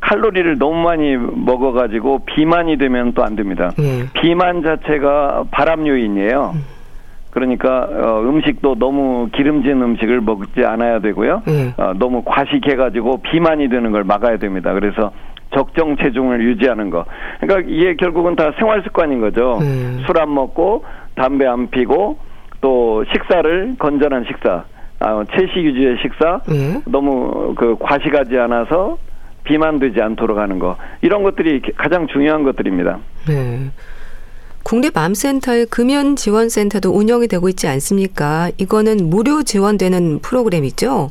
칼로리를 0.00 0.56
너무 0.58 0.80
많이 0.82 1.16
먹어가지고 1.16 2.20
비만이 2.26 2.76
되면 2.78 3.12
또 3.14 3.24
안 3.24 3.34
됩니다. 3.34 3.72
예. 3.80 4.04
비만 4.12 4.62
자체가 4.62 5.46
발암 5.50 5.88
요인이에요. 5.88 6.52
음. 6.54 6.77
그러니까 7.38 7.88
어, 7.90 8.20
음식도 8.22 8.74
너무 8.78 9.28
기름진 9.32 9.80
음식을 9.80 10.20
먹지 10.20 10.64
않아야 10.64 10.98
되고요. 10.98 11.42
예. 11.48 11.74
어, 11.76 11.92
너무 11.96 12.22
과식해가지고 12.24 13.22
비만이 13.22 13.68
되는 13.68 13.92
걸 13.92 14.04
막아야 14.04 14.38
됩니다. 14.38 14.72
그래서 14.72 15.12
적정 15.54 15.96
체중을 15.96 16.42
유지하는 16.42 16.90
거. 16.90 17.04
그러니까 17.40 17.70
이게 17.72 17.94
결국은 17.94 18.34
다 18.36 18.52
생활 18.58 18.82
습관인 18.82 19.20
거죠. 19.20 19.58
음. 19.60 20.02
술안 20.06 20.34
먹고 20.34 20.84
담배 21.14 21.46
안 21.46 21.70
피고 21.70 22.18
또 22.60 23.04
식사를 23.12 23.76
건전한 23.78 24.24
식사, 24.26 24.64
아, 24.98 25.24
채식 25.32 25.56
유지의 25.56 25.98
식사, 26.02 26.40
음. 26.50 26.82
너무 26.86 27.54
그 27.56 27.76
과식하지 27.78 28.36
않아서 28.36 28.98
비만되지 29.44 30.02
않도록 30.02 30.38
하는 30.38 30.58
거 30.58 30.76
이런 31.00 31.22
것들이 31.22 31.62
가장 31.76 32.08
중요한 32.08 32.42
것들입니다. 32.42 32.98
네. 33.26 33.70
국립암센터의 34.68 35.64
금연지원센터도 35.70 36.90
운영이 36.90 37.26
되고 37.28 37.48
있지 37.48 37.66
않습니까? 37.68 38.50
이거는 38.58 39.08
무료 39.08 39.42
지원되는 39.42 40.20
프로그램이죠? 40.20 41.08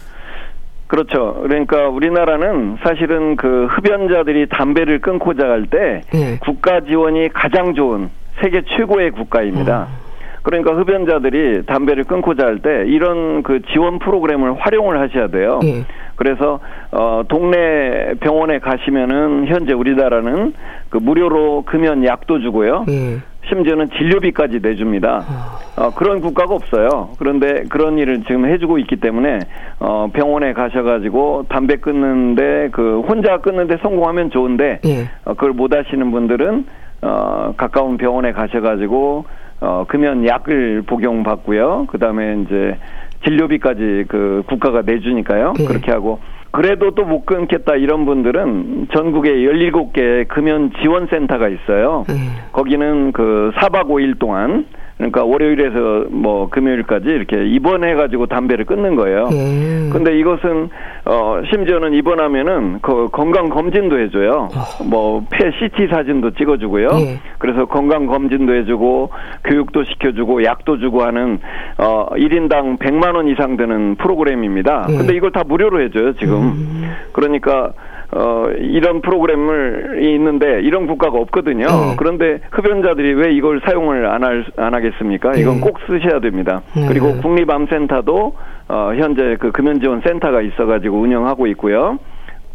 그렇죠. 0.86 1.40
그러니까 1.42 1.90
우리나라는 1.90 2.78
사실은 2.84 3.36
그 3.36 3.66
흡연자들이 3.66 4.48
담배를 4.50 5.00
끊고자 5.00 5.48
할때 5.48 6.02
네. 6.14 6.38
국가 6.40 6.82
지원이 6.82 7.30
가장 7.30 7.74
좋은 7.74 8.10
세계 8.42 8.62
최고의 8.62 9.12
국가입니다. 9.12 9.88
음. 9.90 10.08
그러니까 10.44 10.76
흡연자들이 10.76 11.66
담배를 11.66 12.06
끊고자 12.06 12.46
할 12.46 12.60
때 12.60 12.86
이런 12.88 13.44
그 13.44 13.62
지원 13.74 14.00
프로그램을 14.00 14.54
활용을 14.60 14.98
하셔야 15.02 15.28
돼요. 15.28 15.60
네. 15.62 15.84
그래서 16.16 16.60
어 16.92 17.24
동네 17.28 18.14
병원에 18.22 18.60
가시면은 18.60 19.48
현재 19.48 19.74
우리나라는 19.74 20.54
그 20.90 21.00
무료로 21.00 21.64
금연 21.66 22.06
약도 22.06 22.40
주고요. 22.40 22.86
네. 22.88 23.18
심지어는 23.50 23.90
진료비까지 23.98 24.60
내줍니다. 24.62 25.26
아. 25.28 25.60
어, 25.78 25.92
그런 25.94 26.22
국가가 26.22 26.56
없어요. 26.56 27.10
그런데 27.20 27.64
그런 27.70 27.98
일을 27.98 28.24
지금 28.24 28.46
해주고 28.46 28.80
있기 28.80 28.98
때문에 28.98 29.40
어, 29.80 30.08
병원에 30.12 30.54
가셔가지고 30.54 31.46
담배 31.50 31.76
끊는데 31.78 32.70
그 32.72 33.02
혼자 33.02 33.38
끊는데 33.38 33.78
성공하면 33.82 34.32
좋은데 34.32 34.80
예. 34.86 35.10
어, 35.26 35.34
그걸 35.34 35.52
못 35.52 35.74
하시는 35.76 36.12
분들은 36.12 36.66
어, 37.04 37.54
가까운 37.58 37.98
병원에 37.98 38.32
가셔가지고 38.32 39.26
어, 39.62 39.86
금연 39.88 40.28
약을 40.28 40.84
복용받고요. 40.84 41.88
그 41.90 42.00
다음에 42.00 42.42
이제 42.46 42.78
진료비까지 43.26 44.06
그 44.08 44.44
국가가 44.48 44.82
내주니까요. 44.82 45.54
예. 45.60 45.66
그렇게 45.66 45.92
하고 45.92 46.20
그래도 46.58 46.90
또 46.96 47.06
못 47.06 47.24
끊겠다 47.28 47.76
이런 47.76 48.06
분들은 48.06 48.88
전국에 48.92 49.30
17개 49.32 50.28
금연 50.28 50.72
지원센터가 50.82 51.48
있어요. 51.50 52.04
예. 52.10 52.14
거기는 52.52 53.12
그 53.12 53.52
4박 53.58 53.86
5일 53.90 54.18
동안 54.18 54.66
그러니까 54.98 55.24
월요일에서 55.24 56.06
뭐 56.10 56.50
금요일까지 56.50 57.08
이렇게 57.08 57.46
입원해 57.46 57.94
가지고 57.94 58.26
담배를 58.26 58.66
끊는 58.66 58.96
거예요. 58.96 59.30
예. 59.32 59.90
근데 59.92 60.18
이것은 60.18 60.70
어 61.06 61.42
심지어는 61.52 61.94
입원하면은 61.94 62.80
그 62.82 63.08
건강 63.12 63.50
검진도 63.50 64.00
해 64.00 64.10
줘요. 64.10 64.50
어. 64.56 64.84
뭐폐 64.84 65.52
CT 65.60 65.88
사진도 65.92 66.32
찍어 66.32 66.58
주고요. 66.58 66.90
예. 66.94 67.20
그래서 67.38 67.66
건강 67.66 68.08
검진도 68.08 68.56
해 68.56 68.66
주고 68.66 69.12
교육도 69.44 69.84
시켜 69.84 70.12
주고 70.14 70.44
약도 70.44 70.80
주고 70.80 71.04
하는 71.04 71.40
어 71.78 72.08
1인당 72.16 72.80
100만 72.80 73.16
원 73.16 73.28
이상 73.28 73.56
되는 73.56 73.96
프로그램입니다. 73.96 74.88
예. 74.90 74.98
근데 74.98 75.16
이걸 75.16 75.32
다 75.32 75.44
무료로 75.46 75.80
해 75.82 75.90
줘요, 75.92 76.14
지금. 76.16 76.38
음. 76.38 76.96
그러니까 77.14 77.72
어, 78.12 78.48
이런 78.58 79.02
프로그램을 79.02 80.00
있는데 80.02 80.62
이런 80.62 80.88
국가가 80.88 81.18
없거든요. 81.20 81.66
네. 81.68 81.96
그런데 81.98 82.40
흡연자들이 82.52 83.14
왜 83.14 83.34
이걸 83.34 83.62
사용을 83.66 84.06
안, 84.06 84.24
할, 84.24 84.46
안 84.56 84.74
하겠습니까? 84.74 85.34
이건 85.34 85.56
네. 85.56 85.62
꼭 85.62 85.78
쓰셔야 85.88 86.20
됩니다. 86.20 86.62
네. 86.76 86.88
그리고 86.88 87.18
국립암센터도 87.22 88.34
어, 88.70 88.92
현재 88.96 89.36
그 89.40 89.52
금연지원 89.52 90.02
센터가 90.02 90.42
있어가지고 90.42 90.98
운영하고 90.98 91.48
있고요. 91.48 91.98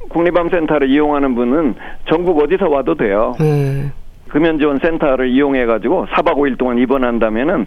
국립암센터를 0.08 0.88
이용하는 0.90 1.34
분은 1.34 1.74
전국 2.08 2.38
어디서 2.42 2.68
와도 2.68 2.94
돼요. 2.94 3.34
네. 4.32 4.38
금연지원 4.38 4.78
센터를 4.80 5.28
이용해 5.28 5.66
가지고 5.66 6.06
4박 6.06 6.36
5일 6.36 6.58
동안 6.58 6.78
입원한다면은 6.78 7.66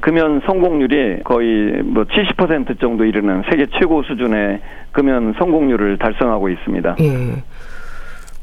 금연 0.00 0.42
성공률이 0.46 1.22
거의 1.24 1.82
뭐 1.82 2.04
70% 2.04 2.80
정도 2.80 3.04
이르는 3.04 3.42
세계 3.50 3.66
최고 3.78 4.02
수준의 4.02 4.60
금연 4.92 5.34
성공률을 5.38 5.98
달성하고 5.98 6.48
있습니다. 6.48 6.96
예. 7.00 7.42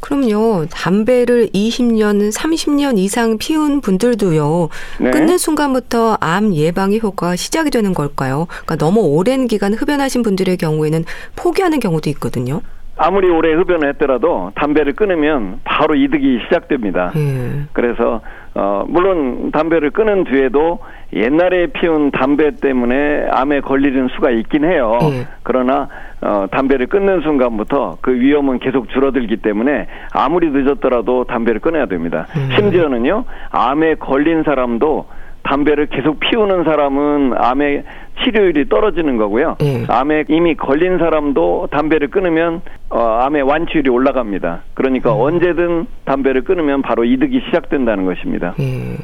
그럼요. 0.03 0.65
담배를 0.70 1.48
20년, 1.53 2.30
30년 2.30 2.98
이상 2.98 3.38
피운 3.38 3.80
분들도요. 3.80 4.68
네. 5.00 5.12
끊는 5.12 5.38
순간부터 5.38 6.18
암 6.20 6.53
예방의 6.53 7.00
효과가 7.00 7.38
시작이 7.38 7.70
되는 7.70 7.94
걸까요? 7.94 8.48
그러니까 8.50 8.75
너무 8.75 9.00
오랜 9.00 9.48
기간 9.48 9.74
흡연하신 9.74 10.22
분들의 10.22 10.58
경우에는 10.58 11.06
포기하는 11.38 11.80
경우도 11.80 12.10
있거든요. 12.12 12.62
아무리 12.95 13.27
오래 13.29 13.53
흡연을 13.53 13.89
했더라도 13.89 14.51
담배를 14.55 14.93
끊으면 14.93 15.59
바로 15.63 15.95
이득이 15.95 16.41
시작됩니다. 16.43 17.12
음. 17.15 17.67
그래서 17.73 18.21
어 18.55 18.85
물론 18.88 19.51
담배를 19.51 19.89
끊은 19.89 20.25
뒤에도 20.25 20.79
옛날에 21.12 21.67
피운 21.67 22.12
담배 22.12 22.51
때문에 22.55 23.27
암에 23.31 23.62
걸리는 23.62 24.09
수가 24.09 24.29
있긴 24.29 24.63
해요. 24.65 25.00
음. 25.01 25.25
그러나 25.41 25.88
어 26.21 26.45
담배를 26.51 26.85
끊는 26.85 27.21
순간부터 27.21 27.97
그 28.01 28.13
위험은 28.13 28.59
계속 28.59 28.89
줄어들기 28.89 29.38
때문에 29.38 29.88
아무리 30.13 30.51
늦었더라도 30.51 31.23
담배를 31.23 31.62
끊어야 31.62 31.88
됩니다. 31.88 32.27
음. 32.38 32.50
심지어는요. 32.55 33.25
암에 33.50 33.95
걸린 33.95 34.43
사람도 34.43 35.07
담배를 35.43 35.88
계속 35.88 36.19
피우는 36.19 36.63
사람은 36.63 37.33
암의 37.38 37.83
치료율이 38.22 38.70
떨어지는 38.70 39.17
거고요. 39.17 39.58
네. 39.60 39.86
암에 39.88 40.25
이미 40.29 40.55
걸린 40.55 40.98
사람도 40.98 41.70
담배를 41.72 42.10
끊으면 42.10 42.62
어, 42.89 43.00
암의 43.00 43.43
완치율이 43.43 43.89
올라갑니다. 43.89 44.63
그러니까 44.74 45.13
음. 45.13 45.22
언제든 45.22 45.88
담배를 46.05 46.43
끊으면 46.43 46.82
바로 46.82 47.03
이득이 47.03 47.41
시작된다는 47.46 48.05
것입니다. 48.05 48.53
네. 48.58 48.98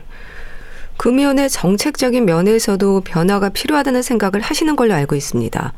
금연의 0.97 1.49
정책적인 1.49 2.25
면에서도 2.25 3.01
변화가 3.01 3.49
필요하다는 3.49 4.01
생각을 4.01 4.41
하시는 4.41 4.75
걸로 4.75 4.93
알고 4.93 5.15
있습니다. 5.15 5.73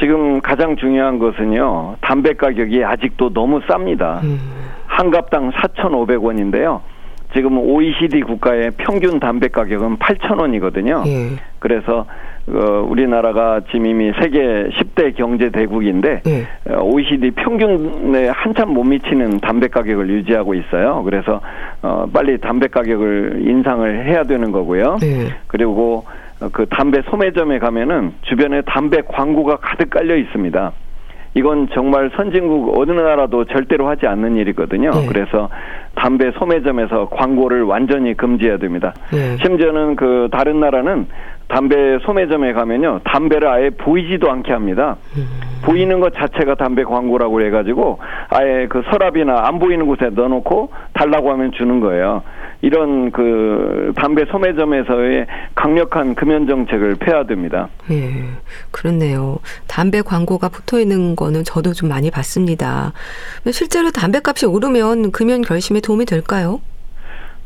지금 0.00 0.40
가장 0.40 0.76
중요한 0.76 1.18
것은요. 1.18 1.96
담배 2.00 2.32
가격이 2.32 2.82
아직도 2.82 3.34
너무 3.34 3.60
쌉니다. 3.60 4.22
음. 4.22 4.40
한 4.86 5.10
갑당 5.10 5.50
4,500원인데요. 5.50 6.80
지금 7.34 7.58
OECD 7.58 8.22
국가의 8.22 8.72
평균 8.76 9.20
담배 9.20 9.48
가격은 9.48 9.98
8,000원이거든요. 9.98 11.06
예. 11.06 11.36
그래서 11.58 12.06
어, 12.48 12.86
우리나라가 12.88 13.60
지금 13.70 13.86
이미 13.86 14.12
세계 14.20 14.68
10대 14.70 15.14
경제 15.16 15.50
대국인데 15.50 16.22
예. 16.26 16.46
어, 16.72 16.82
OECD 16.82 17.30
평균에 17.32 18.28
한참 18.28 18.72
못 18.74 18.84
미치는 18.84 19.40
담배 19.40 19.68
가격을 19.68 20.08
유지하고 20.08 20.54
있어요. 20.54 21.02
그래서 21.04 21.40
어, 21.82 22.06
빨리 22.12 22.38
담배 22.38 22.66
가격을 22.66 23.42
인상을 23.46 24.06
해야 24.06 24.24
되는 24.24 24.50
거고요. 24.50 24.98
예. 25.02 25.28
그리고 25.46 26.04
그 26.52 26.66
담배 26.66 27.02
소매점에 27.02 27.58
가면은 27.58 28.14
주변에 28.22 28.62
담배 28.62 29.02
광고가 29.02 29.56
가득 29.56 29.90
깔려 29.90 30.16
있습니다. 30.16 30.72
이건 31.34 31.68
정말 31.72 32.10
선진국 32.16 32.78
어느 32.78 32.90
나라도 32.90 33.44
절대로 33.44 33.88
하지 33.88 34.06
않는 34.06 34.36
일이거든요. 34.36 34.90
네. 34.90 35.06
그래서 35.06 35.48
담배 35.94 36.30
소매점에서 36.32 37.08
광고를 37.10 37.62
완전히 37.62 38.14
금지해야 38.14 38.58
됩니다. 38.58 38.94
네. 39.12 39.36
심지어는 39.42 39.96
그 39.96 40.28
다른 40.32 40.60
나라는 40.60 41.06
담배 41.48 41.98
소매점에 42.02 42.52
가면요 42.52 43.00
담배를 43.04 43.48
아예 43.48 43.70
보이지도 43.70 44.30
않게 44.30 44.52
합니다. 44.52 44.96
음. 45.16 45.26
보이는 45.62 46.00
것 46.00 46.14
자체가 46.14 46.54
담배 46.54 46.84
광고라고 46.84 47.42
해가지고 47.42 47.98
아예 48.30 48.66
그 48.68 48.82
서랍이나 48.90 49.46
안 49.46 49.58
보이는 49.58 49.86
곳에 49.86 50.10
넣어놓고 50.10 50.70
달라고 50.94 51.30
하면 51.32 51.52
주는 51.52 51.80
거예요. 51.80 52.22
이런 52.62 53.10
그 53.10 53.92
담배 53.96 54.24
소매점에서의 54.26 55.26
강력한 55.54 56.14
금연 56.14 56.46
정책을 56.46 56.96
폐하됩니다. 56.96 57.68
예, 57.90 58.24
그렇네요. 58.70 59.38
담배 59.66 60.02
광고가 60.02 60.48
붙어 60.50 60.78
있는 60.78 61.16
거는 61.16 61.44
저도 61.44 61.72
좀 61.72 61.88
많이 61.88 62.10
봤습니다. 62.10 62.92
실제로 63.50 63.90
담배값이 63.90 64.46
오르면 64.46 65.12
금연 65.12 65.42
결심에 65.42 65.80
도움이 65.80 66.04
될까요? 66.04 66.60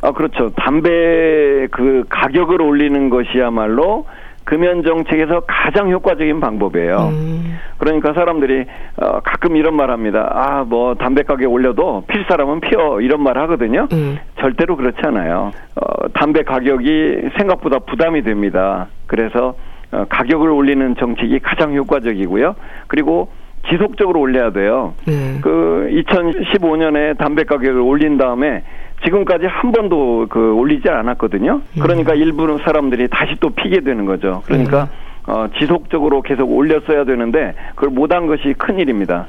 아, 0.00 0.12
그렇죠. 0.12 0.50
담배 0.56 1.66
그 1.70 2.04
가격을 2.08 2.60
올리는 2.60 3.08
것이야말로 3.08 4.06
금연 4.44 4.84
정책에서 4.84 5.40
가장 5.46 5.90
효과적인 5.90 6.40
방법이에요. 6.40 6.96
음. 7.12 7.58
그러니까 7.78 8.12
사람들이 8.12 8.64
어, 8.96 9.20
가끔 9.20 9.56
이런 9.56 9.74
말 9.74 9.90
합니다. 9.90 10.30
아, 10.32 10.64
뭐 10.64 10.94
담배 10.94 11.22
가격 11.22 11.50
올려도 11.50 12.04
필 12.06 12.24
사람은 12.28 12.60
피어 12.60 13.00
이런 13.00 13.22
말 13.22 13.38
하거든요. 13.38 13.88
음. 13.92 14.18
절대로 14.38 14.76
그렇지 14.76 14.98
않아요. 15.02 15.52
어, 15.76 16.08
담배 16.12 16.42
가격이 16.42 17.30
생각보다 17.38 17.78
부담이 17.80 18.22
됩니다. 18.22 18.88
그래서 19.06 19.54
어, 19.92 20.04
가격을 20.08 20.50
올리는 20.50 20.94
정책이 20.96 21.40
가장 21.40 21.74
효과적이고요. 21.74 22.54
그리고 22.86 23.30
지속적으로 23.70 24.20
올려야 24.20 24.50
돼요. 24.50 24.94
네. 25.06 25.38
그 25.40 25.88
2015년에 25.90 27.16
담배 27.16 27.44
가격을 27.44 27.80
올린 27.80 28.18
다음에 28.18 28.62
지금까지 29.04 29.46
한 29.46 29.72
번도 29.72 30.26
그 30.30 30.52
올리지 30.54 30.88
않았거든요. 30.88 31.60
음. 31.76 31.80
그러니까 31.80 32.14
일부 32.14 32.58
사람들이 32.64 33.08
다시 33.08 33.36
또 33.40 33.50
피게 33.50 33.80
되는 33.80 34.06
거죠. 34.06 34.42
그러니까 34.46 34.84
음. 34.84 35.04
어, 35.26 35.46
지속적으로 35.58 36.22
계속 36.22 36.50
올렸어야 36.50 37.04
되는데 37.04 37.54
그걸 37.74 37.90
못한 37.90 38.26
것이 38.26 38.54
큰 38.58 38.78
일입니다. 38.78 39.26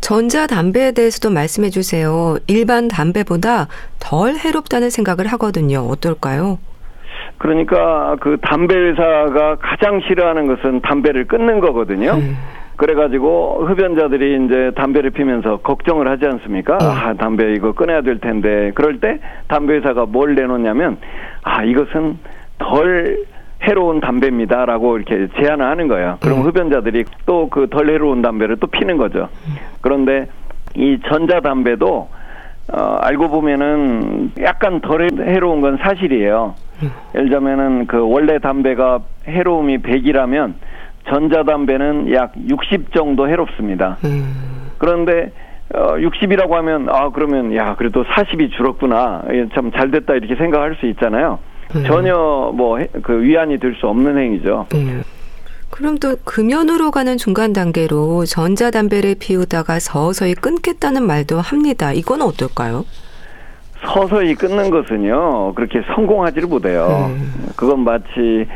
전자담배에 0.00 0.92
대해서도 0.92 1.32
말씀해 1.32 1.70
주세요. 1.70 2.36
일반 2.46 2.88
담배보다 2.88 3.68
덜 3.98 4.34
해롭다는 4.34 4.90
생각을 4.90 5.26
하거든요. 5.28 5.80
어떨까요? 5.80 6.58
그러니까 7.38 8.16
그 8.20 8.38
담배 8.40 8.74
회사가 8.74 9.56
가장 9.56 10.00
싫어하는 10.06 10.46
것은 10.46 10.80
담배를 10.80 11.26
끊는 11.26 11.60
거거든요. 11.60 12.12
음. 12.12 12.36
그래가지고 12.76 13.64
흡연자들이 13.66 14.44
이제 14.44 14.70
담배를 14.76 15.10
피면서 15.10 15.56
걱정을 15.58 16.08
하지 16.08 16.26
않습니까? 16.26 16.78
네. 16.78 16.84
아, 16.86 17.14
담배 17.14 17.52
이거 17.54 17.72
끊어야 17.72 18.02
될 18.02 18.18
텐데. 18.20 18.72
그럴 18.74 19.00
때 19.00 19.18
담배 19.48 19.74
회사가 19.74 20.06
뭘 20.06 20.34
내놓냐면, 20.34 20.98
아, 21.42 21.64
이것은 21.64 22.18
덜 22.58 23.24
해로운 23.62 24.00
담배입니다라고 24.00 24.98
이렇게 24.98 25.28
제안을 25.40 25.64
하는 25.64 25.88
거예요. 25.88 26.18
그럼 26.20 26.40
네. 26.40 26.44
흡연자들이 26.44 27.04
또 27.24 27.48
그 27.48 27.66
덜 27.68 27.88
해로운 27.88 28.20
담배를 28.22 28.56
또 28.56 28.66
피는 28.66 28.98
거죠. 28.98 29.28
그런데 29.80 30.26
이 30.74 30.98
전자담배도 31.08 32.08
어, 32.72 32.96
알고 33.00 33.28
보면은 33.30 34.32
약간 34.42 34.80
덜 34.80 35.08
해로운 35.20 35.60
건 35.62 35.78
사실이에요. 35.78 36.54
네. 36.82 36.88
예를 37.14 37.28
들자면은 37.30 37.86
그 37.86 38.06
원래 38.06 38.38
담배가 38.38 39.00
해로움이 39.26 39.78
100이라면 39.78 40.52
전자담배는 41.08 42.12
약 42.12 42.32
60 42.48 42.92
정도 42.92 43.28
해롭습니다. 43.28 43.96
음. 44.04 44.70
그런데 44.78 45.30
어, 45.74 45.94
60이라고 45.96 46.50
하면 46.52 46.88
아 46.90 47.10
그러면 47.10 47.54
야 47.56 47.74
그래도 47.76 48.04
40이 48.04 48.52
줄었구나 48.56 49.22
참 49.54 49.70
잘 49.72 49.90
됐다 49.90 50.14
이렇게 50.14 50.36
생각할 50.36 50.76
수 50.78 50.86
있잖아요. 50.86 51.38
음. 51.74 51.84
전혀 51.86 52.14
뭐 52.54 52.78
그 53.02 53.22
위안이 53.22 53.58
될 53.58 53.74
수 53.80 53.86
없는 53.88 54.16
행위죠. 54.18 54.66
음. 54.74 55.02
그럼 55.70 55.98
또 55.98 56.14
금연으로 56.24 56.92
가는 56.92 57.16
중간 57.16 57.52
단계로 57.52 58.24
전자담배를 58.24 59.16
피우다가 59.18 59.80
서서히 59.80 60.34
끊겠다는 60.34 61.02
말도 61.04 61.40
합니다. 61.40 61.92
이건 61.92 62.22
어떨까요? 62.22 62.84
서서히 63.84 64.34
끊는 64.34 64.70
것은요 64.70 65.52
그렇게 65.54 65.82
성공하지를 65.94 66.48
못해요. 66.48 67.10
음. 67.10 67.32
그건 67.56 67.80
마치 67.80 68.46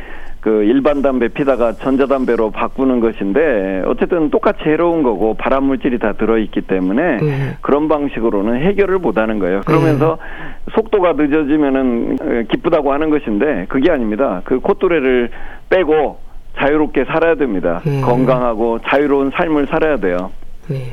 그 0.41 0.65
일반 0.65 1.03
담배 1.03 1.29
피다가 1.29 1.73
전자담배로 1.73 2.51
바꾸는 2.51 3.01
것인데 3.01 3.83
어쨌든 3.87 4.31
똑같이 4.31 4.63
해로운 4.65 5.03
거고 5.03 5.35
발암 5.35 5.65
물질이 5.65 5.99
다 5.99 6.15
들어있기 6.15 6.63
때문에 6.63 7.17
네. 7.19 7.57
그런 7.61 7.89
방식으로는 7.89 8.63
해결을 8.63 8.99
못하는 8.99 9.39
거예요. 9.39 9.61
그러면서 9.67 10.19
네. 10.19 10.73
속도가 10.75 11.13
늦어지면은 11.13 12.17
어, 12.21 12.43
기쁘다고 12.51 12.93
하는 12.93 13.11
것인데 13.11 13.67
그게 13.69 13.91
아닙니다. 13.91 14.41
그 14.45 14.61
콧뚜레를 14.61 15.31
빼고 15.69 16.19
자유롭게 16.59 17.05
살아야 17.05 17.35
됩니다. 17.35 17.83
네. 17.85 18.01
건강하고 18.01 18.81
자유로운 18.87 19.31
삶을 19.35 19.67
살아야 19.67 19.99
돼요. 19.99 20.31
네. 20.69 20.87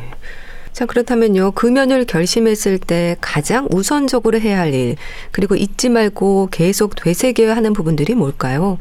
자, 0.74 0.86
그렇다면요. 0.86 1.51
금연을 1.51 2.06
결심했을 2.06 2.77
때 2.77 3.16
가장 3.20 3.68
우선적으로 3.72 4.39
해야 4.39 4.60
할 4.60 4.75
일, 4.75 4.96
그리고 5.32 5.56
잊지 5.56 5.89
말고 5.89 6.50
계속 6.51 6.96
되새겨야 6.96 7.56
하는 7.56 7.74
부분들이 7.74 8.13
뭘까요? 8.13 8.77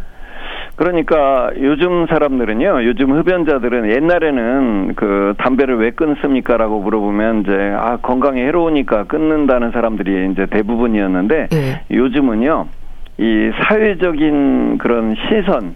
그러니까 0.76 1.50
요즘 1.58 2.06
사람들은요, 2.06 2.84
요즘 2.84 3.18
흡연자들은 3.18 3.90
옛날에는 3.92 4.94
그 4.94 5.34
담배를 5.38 5.78
왜 5.78 5.90
끊습니까라고 5.90 6.80
물어보면 6.80 7.40
이제 7.40 7.74
아 7.78 7.96
건강에 7.96 8.44
해로우니까 8.44 9.04
끊는다는 9.04 9.70
사람들이 9.70 10.30
이제 10.32 10.44
대부분이었는데 10.46 11.48
네. 11.50 11.82
요즘은요, 11.90 12.68
이 13.16 13.50
사회적인 13.64 14.76
그런 14.76 15.16
시선, 15.28 15.74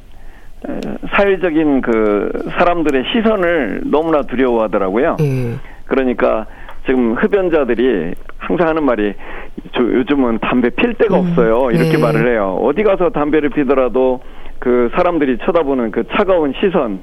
사회적인 1.17 1.81
그 1.81 2.31
사람들의 2.59 3.05
시선을 3.11 3.81
너무나 3.87 4.21
두려워하더라고요. 4.23 5.17
네. 5.19 5.55
그러니까 5.87 6.45
지금 6.85 7.15
흡연자들이 7.15 8.15
항상 8.37 8.69
하는 8.69 8.85
말이 8.85 9.15
저 9.73 9.83
요즘은 9.83 10.41
담배 10.41 10.69
필 10.71 10.93
데가 10.93 11.19
음. 11.19 11.29
없어요. 11.29 11.71
이렇게 11.71 11.97
네. 11.97 12.03
말을 12.03 12.29
해요. 12.31 12.59
어디 12.61 12.83
가서 12.83 13.09
담배를 13.09 13.49
피더라도 13.49 14.21
그 14.61 14.90
사람들이 14.94 15.38
쳐다보는 15.38 15.90
그 15.90 16.05
차가운 16.12 16.53
시선 16.61 17.01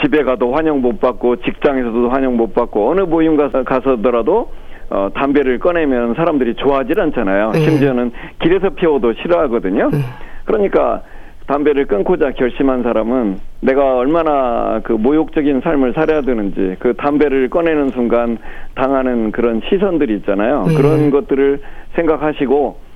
집에 0.00 0.22
가도 0.22 0.54
환영 0.54 0.80
못 0.80 1.00
받고 1.00 1.36
직장에서도 1.36 2.08
환영 2.08 2.36
못 2.36 2.54
받고 2.54 2.90
어느 2.90 3.02
모임 3.02 3.36
가서 3.36 3.64
가서더라도 3.64 4.50
어 4.90 5.10
담배를 5.14 5.58
꺼내면 5.58 6.14
사람들이 6.14 6.54
좋아하질 6.54 6.98
않잖아요. 6.98 7.50
네. 7.50 7.60
심지어는 7.60 8.12
길에서 8.40 8.70
피워도 8.70 9.12
싫어하거든요. 9.14 9.90
네. 9.90 9.98
그러니까 10.46 11.02
담배를 11.46 11.86
끊고자 11.86 12.32
결심한 12.32 12.82
사람은 12.82 13.38
내가 13.60 13.96
얼마나 13.96 14.80
그 14.84 14.92
모욕적인 14.92 15.60
삶을 15.62 15.94
살아야 15.94 16.22
되는지 16.22 16.76
그 16.78 16.94
담배를 16.94 17.48
꺼내는 17.50 17.90
순간 17.90 18.38
당하는 18.74 19.32
그런 19.32 19.60
시선들이 19.68 20.14
있잖아요. 20.16 20.64
네. 20.68 20.74
그런 20.74 21.10
것들을 21.10 21.60
생각하시고 21.96 22.66
어, 22.66 22.87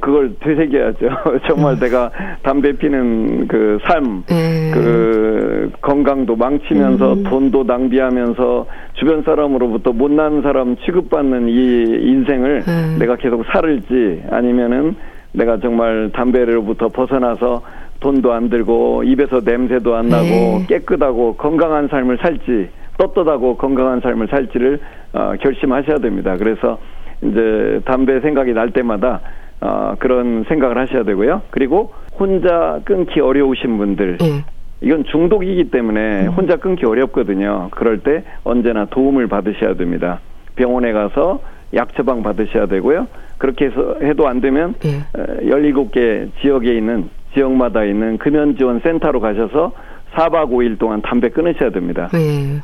그걸 0.00 0.34
되새겨야죠. 0.40 1.08
정말 1.48 1.74
음. 1.74 1.80
내가 1.80 2.10
담배 2.42 2.72
피는 2.72 3.48
그 3.48 3.78
삶, 3.84 4.22
음. 4.30 4.70
그 4.74 5.72
건강도 5.80 6.36
망치면서 6.36 7.14
음. 7.14 7.22
돈도 7.24 7.64
낭비하면서 7.64 8.66
주변 8.94 9.22
사람으로부터 9.22 9.92
못난 9.92 10.42
사람 10.42 10.76
취급받는 10.76 11.48
이 11.48 11.82
인생을 12.08 12.62
음. 12.68 12.96
내가 12.98 13.16
계속 13.16 13.44
살을지 13.46 14.22
아니면은 14.30 14.96
내가 15.32 15.58
정말 15.60 16.10
담배로부터 16.12 16.88
벗어나서 16.88 17.62
돈도 18.00 18.32
안 18.32 18.50
들고 18.50 19.04
입에서 19.04 19.40
냄새도 19.44 19.94
안 19.94 20.08
나고 20.08 20.24
네. 20.26 20.66
깨끗하고 20.68 21.36
건강한 21.36 21.88
삶을 21.88 22.18
살지 22.20 22.68
떳떳하고 22.98 23.56
건강한 23.56 24.00
삶을 24.00 24.28
살지를 24.28 24.78
어, 25.14 25.32
결심하셔야 25.40 25.98
됩니다. 25.98 26.36
그래서 26.38 26.78
이제 27.22 27.80
담배 27.84 28.20
생각이 28.20 28.52
날 28.52 28.70
때마다 28.70 29.20
어, 29.60 29.94
그런 29.98 30.44
생각을 30.48 30.78
하셔야 30.78 31.04
되고요. 31.04 31.42
그리고 31.50 31.92
혼자 32.18 32.80
끊기 32.84 33.20
어려우신 33.20 33.78
분들 33.78 34.18
네. 34.18 34.44
이건 34.80 35.04
중독이기 35.04 35.70
때문에 35.70 36.26
음. 36.26 36.28
혼자 36.30 36.56
끊기 36.56 36.86
어렵거든요. 36.86 37.68
그럴 37.70 38.00
때 38.00 38.24
언제나 38.44 38.86
도움을 38.86 39.26
받으셔야 39.28 39.74
됩니다. 39.74 40.20
병원에 40.56 40.92
가서 40.92 41.40
약 41.74 41.94
처방 41.94 42.22
받으셔야 42.22 42.66
되고요. 42.66 43.06
그렇게 43.38 43.66
해서 43.66 43.96
해도 44.02 44.28
안 44.28 44.40
되면 44.40 44.74
네. 44.80 45.00
17개 45.14 46.30
지역에 46.40 46.74
있는 46.76 47.08
지역마다 47.34 47.84
있는 47.84 48.18
금연 48.18 48.56
지원 48.56 48.80
센터로 48.80 49.20
가셔서 49.20 49.72
4박 50.14 50.50
5일 50.50 50.78
동안 50.78 51.00
담배 51.02 51.28
끊으셔야 51.28 51.70
됩니다. 51.70 52.08
네. 52.12 52.60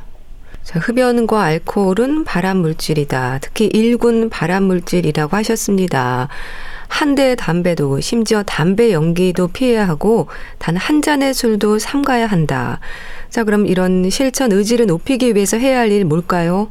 자, 0.63 0.81
흡연과 0.81 1.45
알코올은 1.45 2.25
발암 2.25 2.57
물질이다. 2.57 3.39
특히 3.41 3.69
1군 3.69 4.31
발암 4.33 4.65
물질이라고 4.65 5.37
하셨습니다. 5.37 6.29
한 6.89 7.15
대의 7.15 7.37
담배도 7.37 8.01
심지어 8.01 8.43
담배 8.43 8.93
연기도 8.93 9.49
피해야 9.49 9.87
하고 9.89 10.29
단 10.59 10.77
한 10.77 11.03
잔의 11.03 11.35
술도 11.35 11.79
삼가야 11.79 12.27
한다. 12.27 12.81
자, 13.31 13.45
그럼 13.45 13.67
이런 13.67 14.09
실천 14.11 14.53
의지를 14.53 14.87
높이기 14.87 15.35
위해서 15.35 15.57
해야 15.57 15.81
할 15.81 15.91
일 15.91 16.05
뭘까요? 16.05 16.69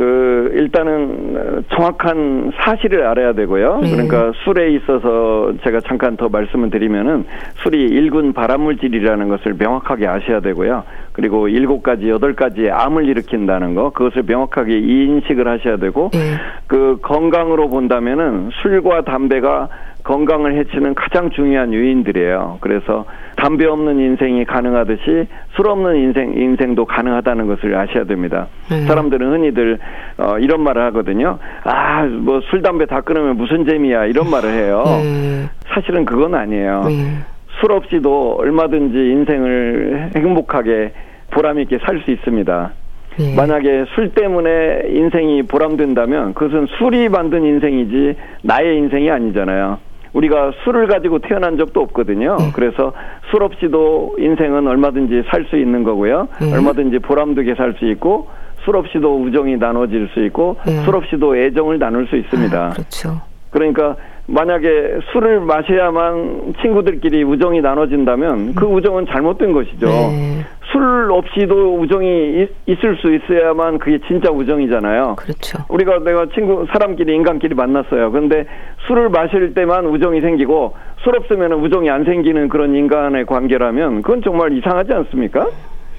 그 0.00 0.50
일단은 0.54 1.64
정확한 1.74 2.52
사실을 2.56 3.06
알아야 3.06 3.34
되고요. 3.34 3.80
네. 3.82 3.90
그러니까 3.90 4.32
술에 4.44 4.70
있어서 4.70 5.52
제가 5.62 5.80
잠깐 5.80 6.16
더 6.16 6.30
말씀을 6.30 6.70
드리면은 6.70 7.26
술이 7.62 7.82
일군 7.82 8.32
발암물질이라는 8.32 9.28
것을 9.28 9.56
명확하게 9.58 10.06
아셔야 10.06 10.40
되고요. 10.40 10.84
그리고 11.12 11.48
일곱 11.48 11.82
가지 11.82 12.08
여덟 12.08 12.34
가지의 12.34 12.70
암을 12.70 13.10
일으킨다는 13.10 13.74
거 13.74 13.90
그것을 13.90 14.22
명확하게 14.26 14.78
인식을 14.78 15.46
하셔야 15.46 15.76
되고 15.76 16.08
네. 16.14 16.18
그 16.66 16.96
건강으로 17.02 17.68
본다면은 17.68 18.48
술과 18.62 19.02
담배가 19.02 19.68
건강을 20.04 20.54
해치는 20.58 20.94
가장 20.94 21.30
중요한 21.30 21.72
요인들이에요. 21.72 22.58
그래서 22.60 23.04
담배 23.36 23.66
없는 23.66 23.98
인생이 23.98 24.44
가능하듯이 24.44 25.26
술 25.56 25.68
없는 25.68 25.96
인생 25.96 26.32
인생도 26.34 26.84
가능하다는 26.84 27.46
것을 27.46 27.74
아셔야 27.76 28.04
됩니다. 28.04 28.46
네. 28.70 28.82
사람들은 28.82 29.32
흔히들 29.32 29.78
어, 30.18 30.38
이런 30.38 30.62
말을 30.62 30.82
하거든요. 30.86 31.38
아, 31.64 32.04
뭐 32.04 32.40
술 32.50 32.62
담배 32.62 32.86
다 32.86 33.00
끊으면 33.00 33.36
무슨 33.36 33.64
재미야 33.66 34.06
이런 34.06 34.30
말을 34.30 34.50
해요. 34.52 34.82
네. 34.86 35.48
사실은 35.74 36.04
그건 36.04 36.34
아니에요. 36.34 36.84
네. 36.86 37.18
술 37.60 37.72
없이도 37.72 38.36
얼마든지 38.38 38.96
인생을 38.96 40.10
행복하게 40.16 40.92
보람 41.30 41.60
있게 41.60 41.78
살 41.78 42.00
수 42.00 42.10
있습니다. 42.10 42.70
네. 43.18 43.34
만약에 43.36 43.84
술 43.94 44.10
때문에 44.14 44.82
인생이 44.88 45.42
보람된다면 45.42 46.32
그것은 46.34 46.66
술이 46.78 47.08
만든 47.08 47.44
인생이지 47.44 48.16
나의 48.42 48.78
인생이 48.78 49.10
아니잖아요. 49.10 49.78
우리가 50.12 50.52
술을 50.64 50.86
가지고 50.88 51.18
태어난 51.20 51.56
적도 51.56 51.80
없거든요. 51.82 52.36
네. 52.38 52.50
그래서 52.54 52.92
술 53.30 53.42
없이도 53.42 54.16
인생은 54.18 54.66
얼마든지 54.66 55.24
살 55.30 55.44
수 55.50 55.56
있는 55.56 55.82
거고요. 55.84 56.28
네. 56.40 56.52
얼마든지 56.52 56.98
보람되게 57.00 57.54
살 57.54 57.74
수 57.78 57.84
있고 57.90 58.28
술 58.64 58.76
없이도 58.76 59.22
우정이 59.22 59.56
나눠질 59.56 60.08
수 60.12 60.24
있고 60.26 60.56
네. 60.66 60.82
술 60.84 60.96
없이도 60.96 61.36
애정을 61.36 61.78
나눌 61.78 62.06
수 62.08 62.16
있습니다. 62.16 62.58
아, 62.66 62.70
그렇죠. 62.70 63.20
그러니까 63.50 63.96
만약에 64.30 65.00
술을 65.12 65.40
마셔야만 65.40 66.54
친구들끼리 66.62 67.24
우정이 67.24 67.60
나눠진다면 67.60 68.54
그 68.54 68.64
우정은 68.64 69.06
잘못된 69.06 69.52
것이죠. 69.52 69.86
네. 69.86 70.44
술 70.70 71.10
없이도 71.10 71.80
우정이 71.80 72.46
있, 72.66 72.84
을수 72.84 73.12
있어야만 73.12 73.78
그게 73.78 73.98
진짜 74.06 74.30
우정이잖아요. 74.30 75.16
그렇죠. 75.18 75.58
우리가 75.68 75.98
내가 76.04 76.26
친구 76.32 76.64
사람끼리 76.72 77.12
인간끼리 77.12 77.56
만났어요. 77.56 78.12
그런데 78.12 78.46
술을 78.86 79.08
마실 79.08 79.52
때만 79.52 79.86
우정이 79.86 80.20
생기고 80.20 80.76
술 81.02 81.16
없으면 81.16 81.52
우정이 81.54 81.90
안 81.90 82.04
생기는 82.04 82.48
그런 82.48 82.76
인간의 82.76 83.26
관계라면 83.26 84.02
그건 84.02 84.22
정말 84.22 84.56
이상하지 84.56 84.92
않습니까? 84.92 85.48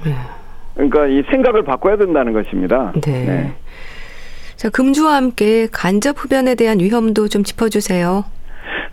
네. 0.06 0.14
그러니까 0.74 1.08
이 1.08 1.22
생각을 1.30 1.64
바꿔야 1.64 1.98
된다는 1.98 2.32
것입니다. 2.32 2.94
네. 3.04 3.26
네. 3.26 3.54
자, 4.62 4.70
금주와 4.70 5.16
함께 5.16 5.68
간접 5.72 6.24
흡연에 6.24 6.54
대한 6.54 6.80
위험도 6.80 7.30
좀 7.30 7.42
짚어주세요. 7.42 8.24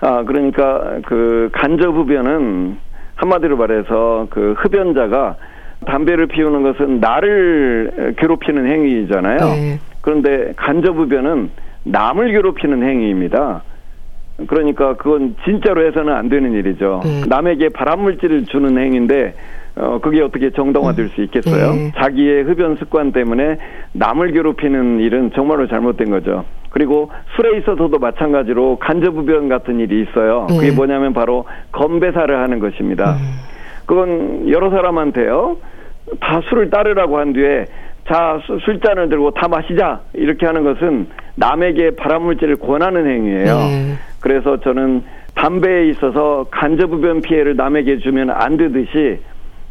아, 0.00 0.24
그러니까 0.24 1.00
그 1.04 1.50
간접 1.52 1.94
흡연은 1.94 2.78
한마디로 3.16 3.58
말해서 3.58 4.28
그 4.30 4.54
흡연자가 4.56 5.36
담배를 5.86 6.26
피우는 6.28 6.62
것은 6.62 7.00
나를 7.00 8.14
괴롭히는 8.16 8.66
행위잖아요. 8.66 9.36
네. 9.36 9.78
그런데 10.00 10.54
간접 10.56 10.96
흡연은 10.96 11.50
남을 11.84 12.32
괴롭히는 12.32 12.82
행위입니다. 12.82 13.62
그러니까 14.46 14.94
그건 14.96 15.34
진짜로 15.44 15.84
해서는 15.84 16.12
안 16.12 16.28
되는 16.28 16.52
일이죠. 16.52 17.00
네. 17.04 17.22
남에게 17.28 17.70
발암 17.70 18.02
물질을 18.02 18.44
주는 18.44 18.78
행위인데 18.78 19.34
어 19.76 19.98
그게 20.00 20.22
어떻게 20.22 20.50
정당화될 20.50 21.08
수 21.10 21.22
있겠어요? 21.22 21.72
네. 21.72 21.92
자기의 21.96 22.44
흡연 22.44 22.76
습관 22.76 23.12
때문에 23.12 23.58
남을 23.92 24.32
괴롭히는 24.32 25.00
일은 25.00 25.32
정말로 25.34 25.66
잘못된 25.66 26.10
거죠. 26.10 26.44
그리고 26.70 27.10
술에 27.34 27.58
있어서도 27.58 27.98
마찬가지로 27.98 28.78
간접 28.78 29.16
흡연 29.16 29.48
같은 29.48 29.80
일이 29.80 30.02
있어요. 30.02 30.46
그게 30.48 30.70
네. 30.70 30.76
뭐냐면 30.76 31.12
바로 31.12 31.44
건배사를 31.72 32.36
하는 32.36 32.60
것입니다. 32.60 33.12
음. 33.14 33.40
그건 33.86 34.48
여러 34.48 34.70
사람한테요. 34.70 35.56
다 36.20 36.40
술을 36.48 36.70
따르라고 36.70 37.18
한 37.18 37.32
뒤에 37.32 37.64
자 38.06 38.40
술잔을 38.64 39.08
들고 39.08 39.32
다 39.32 39.48
마시자 39.48 40.00
이렇게 40.14 40.46
하는 40.46 40.64
것은 40.64 41.08
남에게 41.34 41.96
발암물질을 41.96 42.56
권하는 42.56 43.06
행위예요. 43.06 43.56
네. 44.18 44.28
그래서 44.28 44.60
저는 44.60 45.02
담배에 45.34 45.88
있어서 45.90 46.46
간접흡연 46.50 47.22
피해를 47.22 47.56
남에게 47.56 47.98
주면 47.98 48.30
안 48.30 48.56
되듯이 48.56 49.20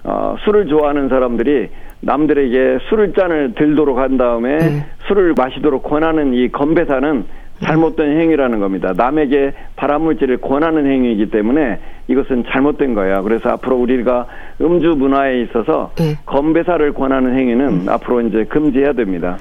어, 0.04 0.36
술을 0.46 0.68
좋아하는 0.68 1.10
사람들이 1.10 1.70
남들에게 2.00 2.80
술을 2.90 3.14
잔을 3.14 3.54
들도록 3.56 3.98
한 3.98 4.18
다음에 4.18 4.58
네. 4.58 4.86
술을 5.08 5.34
마시도록 5.36 5.84
권하는 5.84 6.34
이 6.34 6.50
건배사는 6.50 7.26
잘못된 7.64 8.20
행위라는 8.20 8.60
겁니다. 8.60 8.94
남에게 8.96 9.54
발암물질을 9.76 10.38
권하는 10.38 10.86
행위이기 10.86 11.32
때문에 11.32 11.80
이것은 12.08 12.46
잘못된 12.52 12.94
거예요. 12.94 13.24
그래서 13.24 13.50
앞으로 13.50 13.78
우리가 13.78 14.28
음주 14.62 14.96
문화에 14.98 15.42
있어서 15.42 15.92
네. 15.96 16.16
건배사를 16.26 16.94
권하는 16.94 17.38
행위는 17.38 17.68
음. 17.68 17.86
앞으로 17.90 18.22
이제 18.22 18.46
금지해야 18.46 18.94
됩니다. 18.94 19.38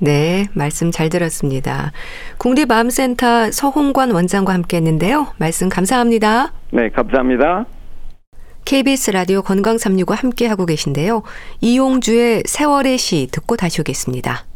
네, 0.00 0.46
말씀 0.54 0.90
잘 0.90 1.08
들었습니다. 1.08 1.92
국립암센터 2.38 3.50
서홍관 3.50 4.12
원장과 4.12 4.52
함께 4.52 4.76
했는데요. 4.76 5.28
말씀 5.38 5.68
감사합니다. 5.68 6.52
네, 6.72 6.88
감사합니다. 6.90 7.66
KBS 8.64 9.12
라디오 9.12 9.42
건강 9.42 9.78
365 9.78 10.14
함께 10.14 10.46
하고 10.46 10.66
계신데요. 10.66 11.22
이용주의 11.60 12.42
세월의 12.46 12.98
시 12.98 13.28
듣고 13.30 13.56
다시 13.56 13.80
오겠습니다. 13.80 14.47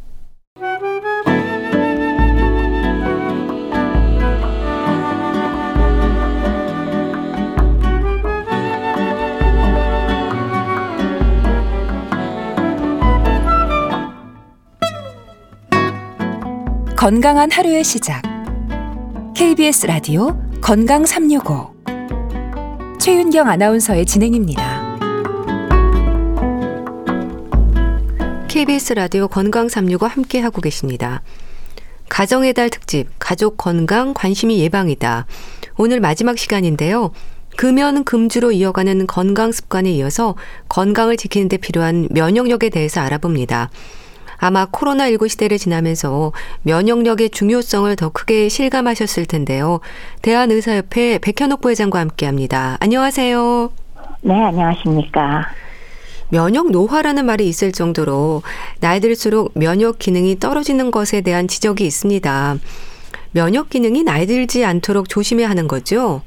건강한 17.02 17.50
하루의 17.50 17.82
시작. 17.82 18.22
KBS 19.34 19.86
라디오 19.86 20.40
건강 20.60 21.04
365 21.04 21.74
최윤경 23.00 23.48
아나운서의 23.48 24.06
진행입니다. 24.06 24.98
KBS 28.46 28.92
라디오 28.92 29.26
건강 29.26 29.68
365 29.68 30.06
함께 30.06 30.38
하고 30.38 30.60
계십니다. 30.60 31.22
가정의 32.08 32.52
달 32.52 32.70
특집 32.70 33.08
가족 33.18 33.56
건강 33.56 34.14
관심이 34.14 34.60
예방이다. 34.60 35.26
오늘 35.78 35.98
마지막 35.98 36.38
시간인데요. 36.38 37.10
금연 37.56 38.04
금주로 38.04 38.52
이어가는 38.52 39.08
건강 39.08 39.50
습관에 39.50 39.90
이어서 39.90 40.36
건강을 40.68 41.16
지키는 41.16 41.48
데 41.48 41.56
필요한 41.56 42.06
면역력에 42.12 42.68
대해서 42.70 43.00
알아봅니다. 43.00 43.70
아마 44.42 44.66
코로나19 44.66 45.28
시대를 45.28 45.56
지나면서 45.56 46.32
면역력의 46.62 47.30
중요성을 47.30 47.94
더 47.94 48.08
크게 48.08 48.48
실감하셨을 48.48 49.24
텐데요. 49.26 49.78
대한의사협회 50.22 51.20
백현옥 51.22 51.60
부회장과 51.60 52.00
함께 52.00 52.26
합니다. 52.26 52.76
안녕하세요. 52.80 53.70
네, 54.22 54.34
안녕하십니까. 54.34 55.46
면역 56.28 56.72
노화라는 56.72 57.24
말이 57.24 57.46
있을 57.46 57.70
정도로 57.70 58.42
나이 58.80 58.98
들수록 58.98 59.52
면역 59.54 60.00
기능이 60.00 60.40
떨어지는 60.40 60.90
것에 60.90 61.20
대한 61.20 61.46
지적이 61.46 61.86
있습니다. 61.86 62.56
면역 63.30 63.70
기능이 63.70 64.02
나이 64.02 64.26
들지 64.26 64.64
않도록 64.64 65.08
조심해야 65.08 65.48
하는 65.48 65.68
거죠? 65.68 66.22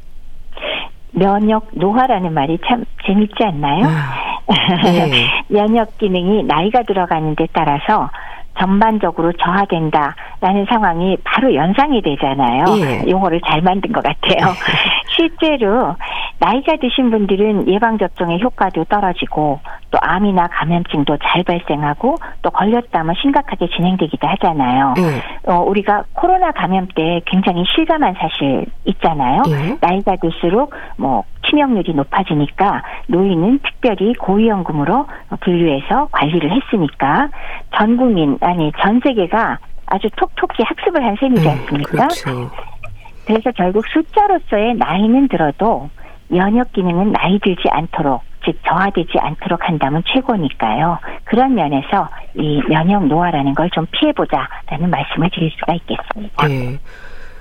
면역 1.16 1.68
노화라는 1.74 2.34
말이 2.34 2.58
참 2.68 2.84
재밌지 3.06 3.44
않나요? 3.44 3.86
아. 3.86 4.36
네. 4.84 5.28
면역 5.50 5.98
기능이 5.98 6.44
나이가 6.44 6.84
들어가는 6.84 7.36
데 7.36 7.48
따라서 7.52 8.10
전반적으로 8.60 9.32
저하된다라는 9.34 10.66
상황이 10.70 11.18
바로 11.24 11.54
연상이 11.54 12.02
되잖아요. 12.02 12.66
예. 12.78 13.10
용어를 13.10 13.42
잘 13.46 13.62
만든 13.62 13.92
것 13.92 14.04
같아요. 14.04 14.54
실제로 15.16 15.96
나이가 16.40 16.76
드신 16.78 17.10
분들은 17.12 17.68
예방접종의 17.68 18.42
효과도 18.42 18.84
떨어지고 18.86 19.60
또 19.92 19.98
암이나 20.02 20.48
감염증도 20.48 21.18
잘 21.24 21.44
발생하고 21.44 22.16
또 22.42 22.50
걸렸다면 22.50 23.16
심각하게 23.22 23.68
진행되기도 23.76 24.28
하잖아요. 24.28 24.94
예. 24.98 25.52
어, 25.52 25.62
우리가 25.62 26.04
코로나 26.14 26.52
감염 26.52 26.88
때 26.96 27.22
굉장히 27.26 27.64
실감한 27.76 28.16
사실 28.20 28.66
있잖아요. 28.86 29.44
예. 29.48 29.78
나이가 29.80 30.16
들수록 30.18 30.74
뭐 30.98 31.24
치명률이 31.46 31.94
높아지니까 31.94 32.84
노인은 33.08 33.60
특별히 33.64 34.14
고위험군으로 34.16 35.08
분류해서 35.42 36.08
관리를 36.12 36.52
했으니까 36.52 37.30
전 37.76 37.98
국민 37.98 38.38
아니 38.42 38.72
전 38.80 39.00
세계가 39.04 39.60
아주 39.88 40.10
톡톡히 40.16 40.64
학습을 40.64 41.06
한 41.06 41.16
셈이지 41.20 41.46
음, 41.48 41.52
않습니까? 41.52 41.92
그렇죠. 41.92 42.52
그래서 43.26 43.52
결국 43.52 43.86
숫자로서의 43.88 44.76
나이는 44.76 45.28
들어도 45.28 45.90
면역 46.28 46.72
기능은 46.74 47.12
나이 47.12 47.40
들지 47.40 47.64
않도록 47.70 48.24
즉 48.44 48.56
저하되지 48.68 49.18
않도록 49.20 49.68
한다면 49.68 50.04
최고니까요. 50.06 51.00
그런 51.24 51.56
면에서 51.56 52.08
이 52.36 52.62
면역 52.68 53.08
노화라는 53.08 53.56
걸 53.56 53.70
좀 53.74 53.86
피해보자라는 53.92 54.90
말씀을 54.90 55.30
드릴 55.32 55.52
수가 55.58 55.74
있겠습니다. 55.74 56.48
네. 56.48 56.78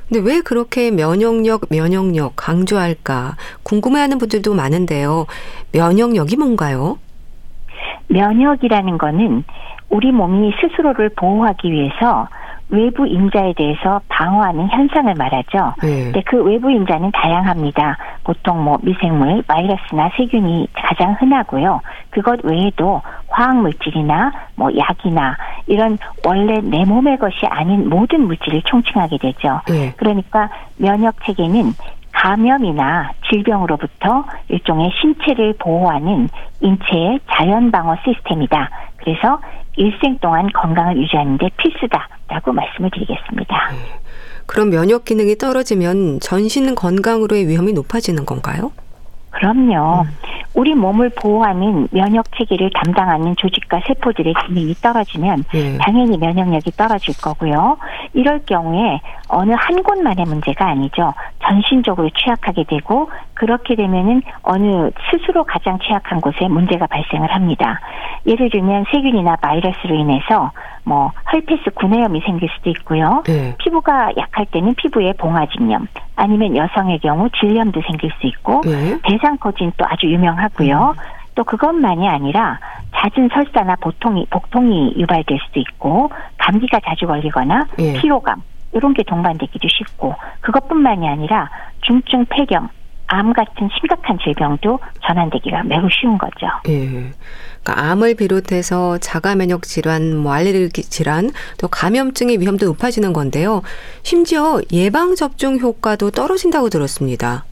근데 0.09 0.21
왜 0.21 0.41
그렇게 0.41 0.91
면역력, 0.91 1.63
면역력 1.71 2.35
강조할까 2.37 3.37
궁금해하는 3.63 4.19
분들도 4.19 4.55
많은데요. 4.55 5.27
면역력이 5.73 6.37
뭔가요? 6.37 6.99
면역이라는 8.09 8.99
거는 8.99 9.45
우리 9.89 10.13
몸이 10.13 10.53
스스로를 10.61 11.11
보호하기 11.11 11.71
위해서 11.71 12.29
외부 12.69 13.07
인자에 13.07 13.53
대해서 13.55 14.01
방어하는 14.09 14.69
현상을 14.69 15.15
말하죠. 15.15 15.75
네. 15.83 16.05
근데 16.05 16.23
그 16.27 16.43
외부 16.43 16.71
인자는 16.71 17.11
다양합니다. 17.13 17.97
보통 18.25 18.65
뭐 18.65 18.79
미생물, 18.83 19.43
바이러스나 19.43 20.11
세균이 20.17 20.69
가장 20.73 21.17
흔하고요. 21.19 21.81
그것 22.11 22.41
외에도 22.43 23.03
화학 23.29 23.57
물질이나 23.59 24.33
뭐 24.57 24.71
약이나 24.77 25.37
이런 25.67 25.99
원래 26.25 26.61
내 26.63 26.85
몸의 26.85 27.19
것이 27.19 27.47
아닌 27.47 27.89
모든 27.89 28.27
물질을 28.27 28.63
총칭하게 28.63 29.19
되죠. 29.19 29.61
네. 29.69 29.93
그러니까 29.97 30.49
면역 30.77 31.15
체계는 31.25 31.73
감염이나 32.13 33.11
질병으로부터 33.29 34.25
일종의 34.49 34.91
신체를 35.01 35.55
보호하는 35.59 36.29
인체의 36.61 37.21
자연 37.31 37.71
방어 37.71 37.97
시스템이다. 38.05 38.71
그래서 38.97 39.39
일생 39.77 40.19
동안 40.19 40.49
건강을 40.53 40.97
유지하는 40.97 41.39
데 41.39 41.49
필수다라고 41.57 42.53
말씀을 42.53 42.91
드리겠습니다. 42.91 43.71
네. 43.71 44.01
그럼 44.47 44.71
면역 44.71 45.05
기능이 45.05 45.37
떨어지면 45.37 46.21
전신 46.21 46.75
건강으로의 46.75 47.49
위험이 47.49 47.73
높아지는 47.73 48.27
건가요? 48.27 48.73
그럼요. 49.35 50.03
음. 50.03 50.11
우리 50.55 50.75
몸을 50.75 51.11
보호하는 51.11 51.89
면역 51.91 52.27
체계를 52.37 52.71
담당하는 52.75 53.35
조직과 53.37 53.81
세포들의 53.87 54.35
기능이 54.47 54.75
떨어지면 54.75 55.45
예. 55.55 55.79
당연히 55.79 56.17
면역력이 56.17 56.71
떨어질 56.73 57.15
거고요. 57.21 57.77
이럴 58.13 58.41
경우에 58.47 59.01
어느 59.29 59.53
한 59.53 59.83
곳만의 59.83 60.25
문제가 60.27 60.69
아니죠. 60.69 61.13
전신적으로 61.43 62.09
취약하게 62.11 62.65
되고 62.65 63.11
그렇게 63.35 63.75
되면은 63.75 64.23
어느 64.43 64.91
스스로 65.11 65.45
가장 65.45 65.79
취약한 65.81 66.21
곳에 66.21 66.47
문제가 66.49 66.87
발생을 66.87 67.35
합니다. 67.35 67.81
예를 68.27 68.49
들면 68.51 68.85
세균이나 68.93 69.37
바이러스로 69.37 69.95
인해서 69.97 70.53
뭐 70.85 71.11
헐페스 71.33 71.71
구내염이 71.75 72.21
생길 72.21 72.49
수도 72.57 72.71
있고요. 72.71 73.23
네. 73.27 73.57
피부가 73.59 74.11
약할 74.17 74.47
때는 74.47 74.75
피부에 74.75 75.15
봉화진염 75.15 75.87
아니면 76.17 76.57
여성의 76.57 77.01
경우 77.01 77.29
질염도 77.41 77.81
생길 77.87 78.11
수 78.21 78.27
있고 78.27 78.61
네. 78.65 78.99
대상포진 79.03 79.73
또 79.77 79.85
아주 79.87 80.07
유명하고요. 80.07 80.95
음. 80.97 81.25
또 81.35 81.43
그것만이 81.43 82.09
아니라 82.09 82.61
잦은 82.95 83.29
설사나 83.33 83.77
보통이 83.77 84.27
복통이 84.31 84.95
유발될 84.99 85.39
수도 85.47 85.61
있고 85.61 86.11
감기가 86.39 86.79
자주 86.87 87.07
걸리거나 87.07 87.67
예. 87.81 87.95
피로감 87.95 88.43
이런 88.73 88.95
게 88.95 89.03
동반되기도 89.03 89.67
쉽고 89.69 90.15
그것뿐만이 90.41 91.09
아니라 91.09 91.51
중증 91.83 92.27
폐경, 92.27 92.69
암 93.07 93.33
같은 93.33 93.69
심각한 93.79 94.19
질병도 94.23 94.79
전환되기가 95.07 95.65
매우 95.65 95.89
쉬운 95.91 96.19
거죠. 96.19 96.47
예. 96.69 97.13
그러니까 97.63 97.91
암을 97.91 98.15
비롯해서 98.15 98.99
자가 98.99 99.35
면역 99.35 99.63
질환, 99.63 100.17
뭐 100.17 100.33
알레르기 100.33 100.83
질환, 100.83 101.31
또 101.59 101.69
감염증의 101.69 102.41
위험도 102.41 102.67
높아지는 102.67 103.13
건데요. 103.13 103.63
심지어 104.03 104.61
예방 104.73 105.15
접종 105.15 105.59
효과도 105.59 106.11
떨어진다고 106.11 106.69
들었습니다. 106.69 107.45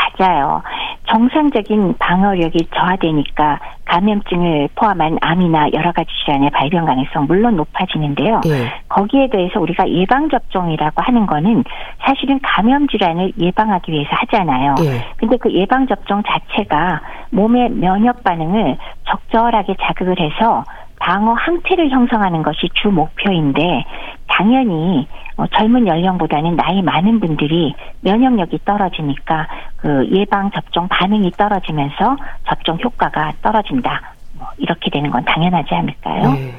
맞아요. 0.00 0.62
정상적인 1.06 1.96
방어력이 1.98 2.68
저하되니까 2.74 3.58
감염증을 3.84 4.68
포함한 4.76 5.18
암이나 5.20 5.72
여러 5.72 5.92
가지 5.92 6.08
질환의 6.24 6.50
발병 6.50 6.84
가능성 6.84 7.26
물론 7.26 7.56
높아지는데요. 7.56 8.40
예. 8.46 8.72
거기에 8.88 9.28
대해서 9.30 9.60
우리가 9.60 9.88
예방 9.88 10.28
접종이라고 10.28 11.02
하는 11.02 11.26
거는 11.26 11.64
사실은 12.00 12.38
감염 12.42 12.86
질환을 12.86 13.32
예방하기 13.38 13.90
위해서 13.90 14.10
하잖아요. 14.12 14.76
예. 14.80 15.04
근데 15.16 15.36
그 15.36 15.52
예방 15.52 15.86
접종 15.88 16.22
자체가 16.22 17.00
몸의 17.30 17.70
면역 17.70 18.22
반응을 18.22 18.76
적절하게 19.08 19.74
자극을 19.82 20.20
해서 20.20 20.64
방어 21.00 21.32
항체를 21.32 21.90
형성하는 21.90 22.42
것이 22.42 22.68
주 22.74 22.88
목표인데 22.88 23.84
당연히 24.28 25.08
어, 25.40 25.46
젊은 25.56 25.86
연령보다는 25.86 26.54
나이 26.54 26.82
많은 26.82 27.18
분들이 27.18 27.74
면역력이 28.02 28.60
떨어지니까 28.66 29.48
그 29.76 30.06
예방 30.12 30.50
접종 30.50 30.86
반응이 30.88 31.30
떨어지면서 31.30 32.16
접종 32.46 32.78
효과가 32.84 33.32
떨어진다. 33.40 34.14
뭐 34.34 34.48
이렇게 34.58 34.90
되는 34.90 35.10
건 35.10 35.24
당연하지 35.24 35.74
않을까요? 35.74 36.32
네. 36.34 36.54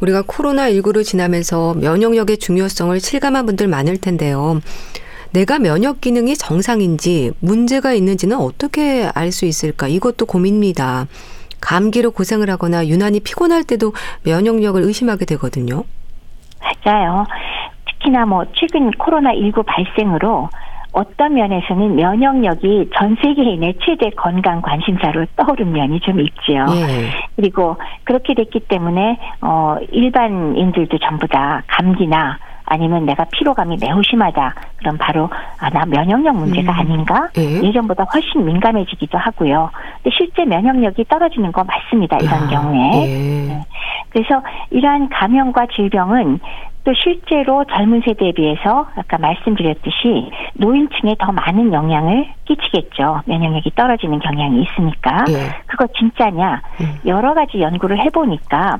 우리가 0.00 0.22
코로나19를 0.22 1.04
지나면서 1.04 1.74
면역력의 1.74 2.36
중요성을 2.36 3.00
실감한 3.00 3.46
분들 3.46 3.66
많을 3.66 3.96
텐데요. 3.96 4.60
내가 5.30 5.58
면역 5.58 6.02
기능이 6.02 6.36
정상인지 6.36 7.32
문제가 7.40 7.94
있는지는 7.94 8.36
어떻게 8.36 9.08
알 9.14 9.32
수 9.32 9.46
있을까? 9.46 9.88
이것도 9.88 10.26
고민입니다. 10.26 11.06
감기로 11.60 12.10
고생을 12.10 12.50
하거나 12.50 12.86
유난히 12.86 13.20
피곤할 13.20 13.64
때도 13.64 13.94
면역력을 14.24 14.82
의심하게 14.82 15.24
되거든요. 15.24 15.84
맞아요. 16.60 17.24
특히나 17.86 18.26
뭐 18.26 18.44
최근 18.54 18.90
코로나19 18.92 19.64
발생으로 19.66 20.48
어떤 20.92 21.34
면에서는 21.34 21.96
면역력이 21.96 22.90
전 22.96 23.16
세계인의 23.22 23.74
최대 23.84 24.10
건강 24.10 24.62
관심사로 24.62 25.26
떠오른 25.36 25.72
면이 25.72 26.00
좀 26.00 26.18
있지요. 26.20 26.64
예. 26.70 27.10
그리고 27.36 27.76
그렇게 28.04 28.34
됐기 28.34 28.60
때문에 28.60 29.18
어 29.42 29.76
일반인들도 29.92 30.98
전부 30.98 31.28
다 31.28 31.62
감기나 31.66 32.38
아니면 32.68 33.06
내가 33.06 33.24
피로감이 33.32 33.78
매우 33.80 34.02
심하다. 34.02 34.54
그럼 34.76 34.96
바로 34.98 35.28
아, 35.58 35.70
나 35.70 35.84
면역력 35.86 36.36
문제가 36.36 36.72
음. 36.72 36.78
아닌가? 36.78 37.28
예. 37.36 37.62
예전보다 37.62 38.04
훨씬 38.04 38.44
민감해지기도 38.44 39.18
하고요. 39.18 39.70
근데 40.02 40.16
실제 40.16 40.44
면역력이 40.44 41.04
떨어지는 41.08 41.52
거 41.52 41.64
맞습니다. 41.64 42.18
이런 42.18 42.44
아, 42.44 42.48
경우에. 42.48 43.02
예. 43.02 43.48
네. 43.48 43.60
그래서 44.10 44.42
이러한 44.70 45.08
감염과 45.08 45.66
질병은 45.74 46.40
또 46.84 46.94
실제로 46.94 47.64
젊은 47.64 48.00
세대에 48.04 48.32
비해서 48.32 48.86
아까 48.96 49.18
말씀드렸듯이 49.18 50.30
노인층에 50.54 51.16
더 51.18 51.32
많은 51.32 51.72
영향을 51.72 52.26
끼치겠죠. 52.46 53.22
면역력이 53.26 53.72
떨어지는 53.74 54.18
경향이 54.20 54.62
있으니까. 54.62 55.24
예. 55.28 55.54
그거 55.66 55.86
진짜냐? 55.98 56.62
음. 56.80 56.94
여러 57.06 57.34
가지 57.34 57.60
연구를 57.60 57.98
해보니까 58.04 58.78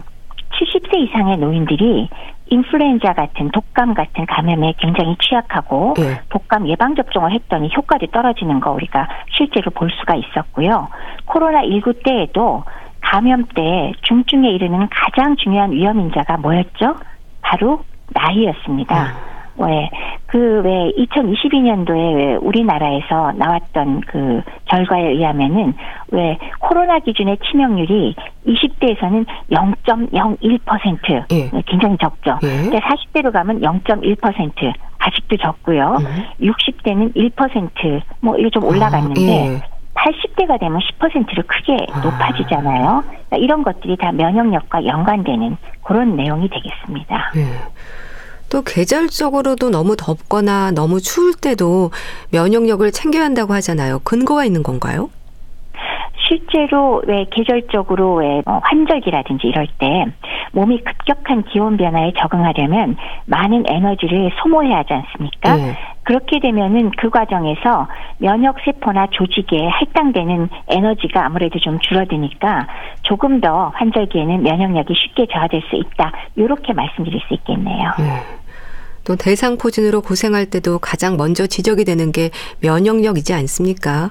70세 0.53 0.96
이상의 0.98 1.37
노인들이 1.38 2.09
인플루엔자 2.51 3.13
같은 3.13 3.51
독감 3.51 3.95
같은 3.95 4.27
감염에 4.27 4.75
굉장히 4.79 5.17
취약하고 5.21 5.95
네. 5.97 6.21
독감 6.31 6.69
예방 6.69 6.95
접종을 6.95 7.33
했더니 7.33 7.71
효과도 7.75 8.07
떨어지는 8.07 8.61
거 8.61 8.73
우리가 8.73 9.09
실제로 9.37 9.71
볼 9.71 9.91
수가 9.91 10.15
있었고요. 10.15 10.89
코로나 11.27 11.63
19 11.63 12.03
때에도 12.03 12.65
감염 13.01 13.45
때 13.47 13.93
중증에 14.03 14.51
이르는 14.51 14.89
가장 14.91 15.37
중요한 15.37 15.73
위험 15.73 16.01
인자가 16.01 16.37
뭐였죠? 16.37 16.97
바로 17.43 17.85
나이였습니다. 18.13 19.03
음. 19.03 19.28
왜, 19.59 19.90
그, 20.27 20.62
왜, 20.64 20.92
2022년도에 20.97 22.16
왜 22.16 22.35
우리나라에서 22.37 23.33
나왔던 23.37 24.03
그 24.07 24.40
결과에 24.66 25.09
의하면은, 25.09 25.75
왜, 26.12 26.38
코로나 26.61 26.99
기준의 27.01 27.38
치명률이 27.38 28.14
20대에서는 28.47 29.27
0.01%. 29.51 31.25
예. 31.33 31.51
굉장히 31.66 31.97
적죠. 31.99 32.38
예. 32.42 32.62
근데 32.62 32.79
40대로 32.79 33.33
가면 33.33 33.61
0.1%. 33.61 34.73
아직도 34.99 35.37
적고요. 35.37 35.97
예. 36.01 36.47
60대는 36.47 37.14
1%. 37.14 38.01
뭐, 38.21 38.37
이게 38.37 38.51
좀 38.51 38.64
올라갔는데, 38.64 39.21
아, 39.21 39.53
예. 39.53 39.62
80대가 39.94 40.59
되면 40.61 40.81
10%로 41.01 41.42
크게 41.47 41.77
아. 41.92 42.01
높아지잖아요. 42.01 43.03
그러니까 43.05 43.37
이런 43.37 43.62
것들이 43.62 43.97
다 43.97 44.12
면역력과 44.12 44.87
연관되는 44.87 45.57
그런 45.83 46.16
내용이 46.16 46.49
되겠습니다. 46.49 47.33
예. 47.37 47.44
또 48.51 48.63
계절적으로도 48.63 49.71
너무 49.71 49.97
덥거나 49.97 50.71
너무 50.73 51.01
추울 51.01 51.35
때도 51.35 51.91
면역력을 52.33 52.91
챙겨야 52.93 53.25
한다고 53.25 53.53
하잖아요. 53.55 54.01
근거가 54.05 54.45
있는 54.45 54.63
건가요? 54.63 55.11
실제로 56.29 57.03
왜 57.07 57.25
계절적으로 57.31 58.17
왜 58.17 58.43
어, 58.45 58.61
환절기라든지 58.63 59.47
이럴 59.47 59.67
때 59.79 60.05
몸이 60.53 60.83
급격한 60.83 61.45
기온 61.45 61.77
변화에 61.77 62.13
적응하려면 62.19 62.97
많은 63.27 63.65
에너지를 63.67 64.31
소모해야 64.43 64.79
하지 64.79 64.93
않습니까? 64.93 65.57
네. 65.57 65.77
그렇게 66.03 66.41
되면은 66.41 66.93
그 66.97 67.11
과정에서 67.11 67.87
면역 68.19 68.57
세포나 68.65 69.09
조직에 69.11 69.67
할당되는 69.69 70.49
에너지가 70.69 71.27
아무래도 71.27 71.59
좀 71.59 71.79
줄어드니까 71.81 72.67
조금 73.03 73.41
더 73.41 73.71
환절기에는 73.75 74.43
면역력이 74.43 74.95
쉽게 74.95 75.27
저하될 75.31 75.63
수 75.69 75.77
있다. 75.77 76.13
이렇게 76.37 76.73
말씀드릴 76.73 77.21
수 77.29 77.35
있겠네요. 77.35 77.93
네. 77.99 78.38
또 79.09 79.16
대상포진으로 79.16 80.03
고생할 80.03 80.44
때도 80.47 80.79
가장 80.81 81.16
먼저 81.16 81.47
지적이 81.47 81.87
되는 81.87 82.12
게 82.12 82.29
면역력이지 82.61 83.33
않습니까? 83.33 84.11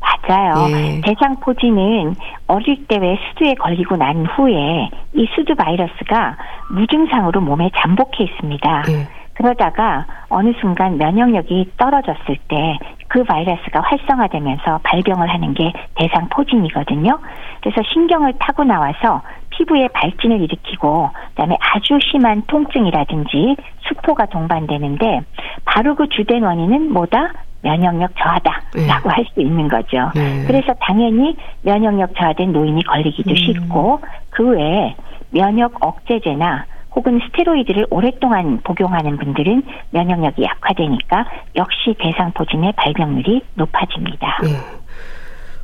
맞아요. 0.00 0.70
예. 0.70 1.00
대상포진은 1.04 2.14
어릴 2.46 2.86
때 2.86 2.98
왜 2.98 3.18
수두에 3.28 3.54
걸리고 3.54 3.96
난 3.96 4.24
후에 4.26 4.88
이 5.14 5.26
수두 5.34 5.56
바이러스가 5.56 6.36
무증상으로 6.70 7.40
몸에 7.40 7.68
잠복해 7.76 8.22
있습니다. 8.22 8.84
예. 8.90 9.08
그러다가 9.34 10.06
어느 10.28 10.52
순간 10.60 10.98
면역력이 10.98 11.72
떨어졌을 11.76 12.36
때 12.48 12.78
그 13.12 13.24
바이러스가 13.24 13.82
활성화되면서 13.82 14.80
발병을 14.84 15.28
하는 15.28 15.52
게 15.52 15.70
대상 15.96 16.30
포진이거든요. 16.30 17.18
그래서 17.60 17.82
신경을 17.92 18.32
타고 18.38 18.64
나와서 18.64 19.20
피부에 19.50 19.88
발진을 19.88 20.40
일으키고 20.40 21.10
그다음에 21.28 21.58
아주 21.60 21.98
심한 22.10 22.40
통증이라든지 22.46 23.56
수포가 23.80 24.24
동반되는데 24.26 25.20
바로 25.66 25.94
그 25.94 26.08
주된 26.08 26.42
원인은 26.42 26.90
뭐다? 26.94 27.34
면역력 27.60 28.16
저하다라고 28.16 29.08
네. 29.08 29.14
할수 29.14 29.40
있는 29.40 29.68
거죠. 29.68 30.10
네. 30.14 30.44
그래서 30.46 30.72
당연히 30.80 31.36
면역력 31.60 32.16
저하된 32.16 32.50
노인이 32.50 32.82
걸리기도 32.82 33.30
음. 33.30 33.36
쉽고 33.36 34.00
그 34.30 34.48
외에 34.48 34.96
면역 35.30 35.74
억제제나 35.84 36.64
혹은 36.94 37.20
스테로이드를 37.26 37.86
오랫동안 37.90 38.60
복용하는 38.62 39.16
분들은 39.16 39.62
면역력이 39.90 40.42
약화되니까 40.42 41.24
역시 41.56 41.94
대상포진의 41.98 42.74
발병률이 42.76 43.42
높아집니다. 43.54 44.38
네. 44.42 44.50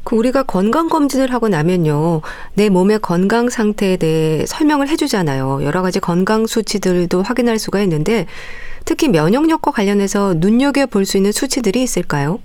그 0.05 0.17
우리가 0.17 0.43
건강 0.45 0.89
검진을 0.89 1.35
하고 1.35 1.49
나면요. 1.49 2.23
내 2.55 2.71
몸의 2.71 3.01
건강 3.01 3.51
상태에 3.51 3.99
대해 3.99 4.47
설명을 4.47 4.89
해 4.89 4.97
주잖아요. 4.97 5.63
여러 5.65 5.83
가지 5.83 6.01
건강 6.01 6.47
수치들도 6.47 7.23
확인할 7.23 7.59
수가 7.59 7.83
있는데 7.83 8.25
특히 8.87 9.09
면역력과 9.09 9.71
관련해서 9.71 10.35
눈여겨 10.39 10.87
볼 10.87 11.05
수 11.05 11.19
있는 11.19 11.31
수치들이 11.33 11.83
있을까요? 11.83 12.39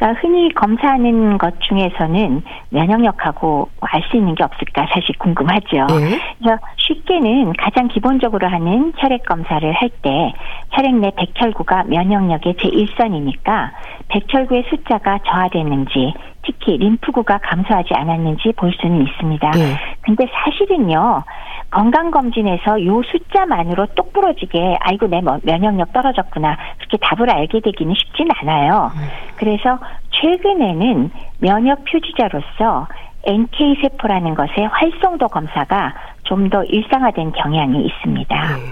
그러니까 0.00 0.20
흔히 0.20 0.52
검사하는 0.54 1.36
것 1.36 1.60
중에서는 1.60 2.42
면역력하고 2.70 3.68
알 3.82 4.00
수 4.10 4.16
있는 4.16 4.34
게 4.34 4.42
없을까 4.42 4.86
사실 4.92 5.14
궁금하죠. 5.18 5.86
네. 5.88 6.18
그래서 6.38 6.58
쉽게는 6.78 7.52
가장 7.52 7.86
기본적으로 7.88 8.48
하는 8.48 8.92
혈액 8.96 9.26
검사를 9.26 9.70
할 9.72 9.90
때 10.02 10.32
혈액 10.70 10.94
내 10.96 11.10
백혈구가 11.16 11.84
면역력의 11.84 12.54
제1선이니까 12.54 13.70
백혈구의 14.08 14.64
숫자가 14.70 15.18
저하됐는지 15.26 16.14
특히 16.42 16.78
림프구가 16.78 17.38
감소하지 17.38 17.94
않았는지 17.94 18.52
볼 18.56 18.72
수는 18.80 19.06
있습니다. 19.06 19.50
네. 19.50 19.76
근데 20.02 20.26
사실은요. 20.32 21.22
건강검진에서 21.70 22.84
요 22.84 23.00
숫자만으로 23.04 23.86
똑 23.94 24.12
부러지게 24.12 24.78
아이고 24.80 25.06
내뭐 25.06 25.38
면역력 25.44 25.92
떨어졌구나 25.92 26.56
그렇게 26.78 26.96
답을 27.00 27.30
알게 27.30 27.60
되기는 27.60 27.94
쉽진 27.96 28.26
않아요. 28.40 28.90
음. 28.92 29.00
그래서 29.36 29.78
최근에는 30.10 31.10
면역 31.38 31.84
표지자로서 31.84 32.88
NK 33.24 33.76
세포라는 33.82 34.34
것의 34.34 34.66
활성도 34.68 35.28
검사가 35.28 35.94
좀 36.24 36.48
더 36.50 36.64
일상화된 36.64 37.32
경향이 37.32 37.84
있습니다. 37.86 38.56
네. 38.56 38.62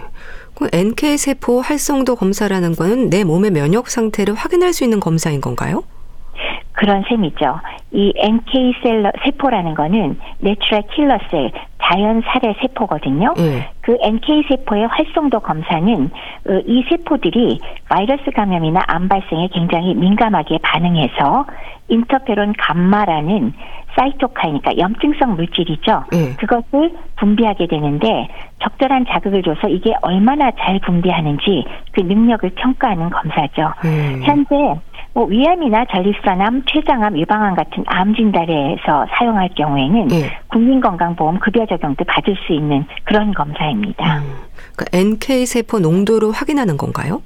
그 0.55 0.69
NK 0.73 1.19
세포 1.19 1.61
활성도 1.61 2.17
검사라는 2.17 2.73
거는 2.75 3.11
내 3.11 3.23
몸의 3.25 3.53
면역 3.53 3.89
상태를 3.89 4.35
확인할 4.35 4.73
수 4.73 4.83
있는 4.85 4.99
검사인 4.99 5.41
건가요? 5.41 5.85
그런 6.79 7.03
셈이죠. 7.09 7.59
이 7.91 8.13
NK 8.15 8.75
cell 8.83 9.11
세포라는 9.25 9.75
거는 9.75 10.17
natural 10.39 10.83
killer 10.95 11.19
cell, 11.29 11.51
자연 11.83 12.23
살해 12.23 12.55
세포거든요. 12.61 13.35
네. 13.37 13.69
그 13.81 13.97
NK 14.01 14.45
세포의 14.49 14.87
활성도 14.87 15.41
검사는 15.41 16.11
어, 16.49 16.61
이 16.67 16.85
세포들이 16.89 17.61
바이러스 17.89 18.31
감염이나 18.31 18.81
암 18.87 19.09
발생에 19.09 19.49
굉장히 19.53 19.95
민감하게 19.95 20.59
반응해서 20.63 21.47
인터페론 21.89 22.55
감마라는 22.57 23.55
사이토카이니까 23.97 24.79
염증성 24.79 25.35
물질이죠. 25.35 26.05
네. 26.13 26.37
그것을 26.37 26.93
분비하게 27.17 27.67
되는데 27.67 28.29
적절한 28.63 29.07
자극을 29.09 29.43
줘서 29.43 29.69
이게 29.69 29.95
얼마나 30.03 30.53
잘 30.53 30.79
분비하는지 30.81 31.65
그 31.93 32.03
능력을 32.03 32.49
평가하는 32.51 33.11
검사죠. 33.11 33.73
음. 33.85 34.21
현재 34.23 34.55
뭐 35.15 35.25
위암이나 35.27 35.87
전립선암, 35.91 36.65
췌장암, 36.67 37.19
유방암 37.19 37.55
같은 37.57 37.85
암 37.87 38.15
진단에서 38.15 39.07
사용할 39.11 39.49
경우에는 39.57 40.09
네. 40.09 40.39
국민건강보험 40.49 41.41
급여 41.41 41.67
적용도 41.67 42.05
받을 42.05 42.37
수 42.47 42.53
있는 42.53 42.85
그런 43.05 43.33
검사입니다. 43.35 44.19
음, 44.19 44.35
그러니까 44.77 44.85
NK 44.93 45.47
세포 45.47 45.81
농도를 45.81 46.31
확인하는 46.33 46.77
건가요? 46.77 47.23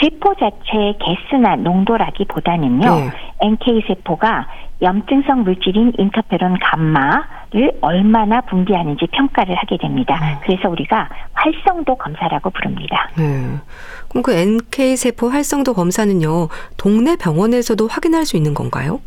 세포 0.00 0.34
자체의 0.34 0.98
개수나 0.98 1.56
농도라기보다는요. 1.56 2.94
네. 2.96 3.10
NK 3.40 3.82
세포가 3.86 4.46
염증성 4.82 5.44
물질인 5.44 5.92
인터페론 5.98 6.58
감마를 6.58 7.78
얼마나 7.80 8.40
분비하는지 8.42 9.06
평가를 9.12 9.54
하게 9.54 9.78
됩니다. 9.78 10.18
음. 10.20 10.38
그래서 10.42 10.68
우리가 10.68 11.08
활성도 11.32 11.94
검사라고 11.94 12.50
부릅니다. 12.50 13.08
네. 13.16 13.56
그럼 14.14 14.22
그 14.22 14.32
NK 14.32 14.96
세포 14.96 15.28
활성도 15.28 15.74
검사는요, 15.74 16.48
동네 16.76 17.16
병원에서도 17.16 17.88
확인할 17.88 18.24
수 18.24 18.36
있는 18.36 18.54
건가요? 18.54 19.00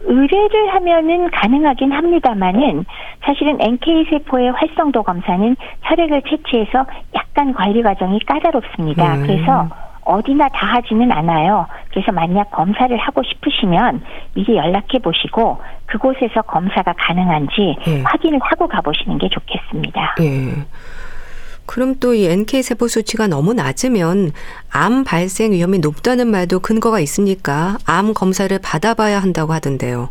의뢰를 0.00 0.74
하면은 0.74 1.30
가능하긴 1.30 1.92
합니다만은 1.92 2.84
사실은 3.24 3.60
NK 3.60 4.06
세포의 4.10 4.50
활성도 4.50 5.04
검사는 5.04 5.56
혈액을 5.82 6.22
채취해서 6.22 6.84
약간 7.14 7.54
관리 7.54 7.82
과정이 7.82 8.18
까다롭습니다. 8.26 9.14
음. 9.14 9.22
그래서 9.22 9.68
어디나 10.04 10.48
다 10.48 10.66
하지는 10.66 11.12
않아요. 11.12 11.66
그래서 11.90 12.10
만약 12.10 12.50
검사를 12.50 12.94
하고 12.96 13.22
싶으시면 13.22 14.02
미리 14.34 14.56
연락해 14.56 14.98
보시고 15.00 15.60
그곳에서 15.86 16.42
검사가 16.42 16.94
가능한지 16.98 17.76
예. 17.86 18.02
확인을 18.02 18.40
하고 18.42 18.66
가보시는 18.66 19.18
게 19.18 19.28
좋겠습니다. 19.28 20.16
예. 20.20 20.64
그럼 21.66 21.94
또 22.00 22.14
이 22.14 22.26
NK 22.26 22.62
세포 22.62 22.88
수치가 22.88 23.26
너무 23.26 23.54
낮으면 23.54 24.32
암 24.70 25.04
발생 25.04 25.52
위험이 25.52 25.78
높다는 25.78 26.28
말도 26.28 26.60
근거가 26.60 27.00
있으니까 27.00 27.78
암 27.86 28.12
검사를 28.14 28.56
받아봐야 28.58 29.20
한다고 29.20 29.52
하던데요. 29.52 30.08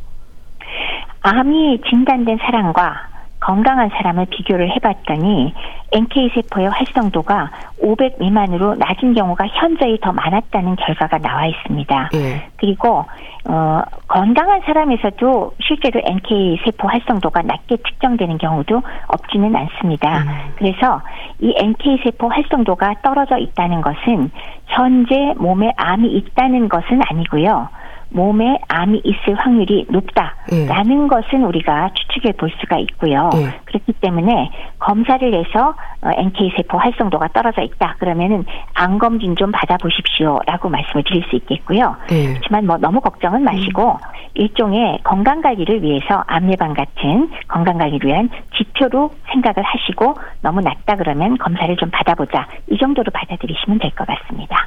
암이 1.22 1.82
진단된 1.90 2.38
사람과 2.42 3.11
건강한 3.42 3.90
사람을 3.90 4.28
비교를 4.28 4.72
해봤더니 4.76 5.54
NK세포의 5.92 6.70
활성도가 6.70 7.52
500 7.80 8.20
미만으로 8.20 8.76
낮은 8.76 9.14
경우가 9.14 9.48
현저히 9.48 10.00
더 10.00 10.14
많았다는 10.14 10.76
결과가 10.78 11.18
나와 11.18 11.48
있습니다. 11.48 12.10
예. 12.14 12.48
그리고 12.58 13.04
어, 13.50 13.82
건강한 14.08 14.62
사람에서도 14.62 15.56
실제로 15.60 16.00
NK세포 16.04 16.88
활성도가 16.88 17.42
낮게 17.42 17.78
측정되는 17.78 18.38
경우도 18.38 18.84
없지는 19.08 19.56
않습니다. 19.56 20.20
음. 20.20 20.54
그래서 20.58 21.02
이 21.40 21.54
NK세포 21.58 22.30
활성도가 22.30 22.98
떨어져 23.02 23.38
있다는 23.38 23.82
것은 23.82 24.30
현재 24.68 25.34
몸에 25.38 25.74
암이 25.76 26.08
있다는 26.10 26.70
것은 26.70 27.02
아니고요. 27.10 27.68
몸에 28.12 28.60
암이 28.68 29.02
있을 29.04 29.36
확률이 29.38 29.86
높다라는 29.90 31.04
예. 31.04 31.08
것은 31.08 31.44
우리가 31.44 31.92
추측해 31.94 32.34
볼 32.34 32.52
수가 32.60 32.78
있고요. 32.80 33.30
예. 33.36 33.60
그렇기 33.66 33.94
때문에 33.94 34.52
검사를 34.80 35.34
해서 35.34 35.76
어, 36.02 36.10
NK 36.16 36.54
세포 36.58 36.78
활성도가 36.78 37.30
떨어져 37.30 37.62
있다 37.62 37.96
그러면은 38.00 38.46
암 38.74 39.00
검진 39.00 39.36
좀 39.36 39.52
받아보십시오라고 39.52 40.70
말씀을 40.70 41.04
드릴 41.04 41.24
수 41.30 41.36
있겠고요. 41.38 41.96
예. 42.12 42.34
그렇지만 42.34 42.66
뭐 42.68 42.78
너무 42.78 43.00
걱정은 43.02 43.44
마시고 43.44 43.92
음. 43.92 43.98
일종의 44.34 45.00
건강 45.04 45.42
관리를 45.42 45.82
위해서 45.84 46.24
암 46.28 46.52
예방 46.52 46.74
같은 46.74 47.30
건강 47.48 47.78
관리를 47.78 48.10
위한 48.10 48.30
지표로 48.56 49.12
생각을 49.32 49.64
하시고 49.64 50.16
너무 50.42 50.62
낮다 50.62 50.96
그러면 50.96 51.38
검사를 51.38 51.76
좀 51.78 51.90
받아보자 51.92 52.48
이 52.70 52.78
정도로 52.78 53.12
받아들이시면 53.14 53.80
될 53.80 53.92
것 53.92 54.08
같습니다. 54.08 54.66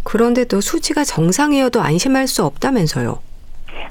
예. 0.00 0.04
그런데도 0.04 0.60
수치가 0.60 1.04
정상이어도 1.04 1.80
안심할 1.80 2.26
수 2.26 2.44
없다면서요. 2.44 3.18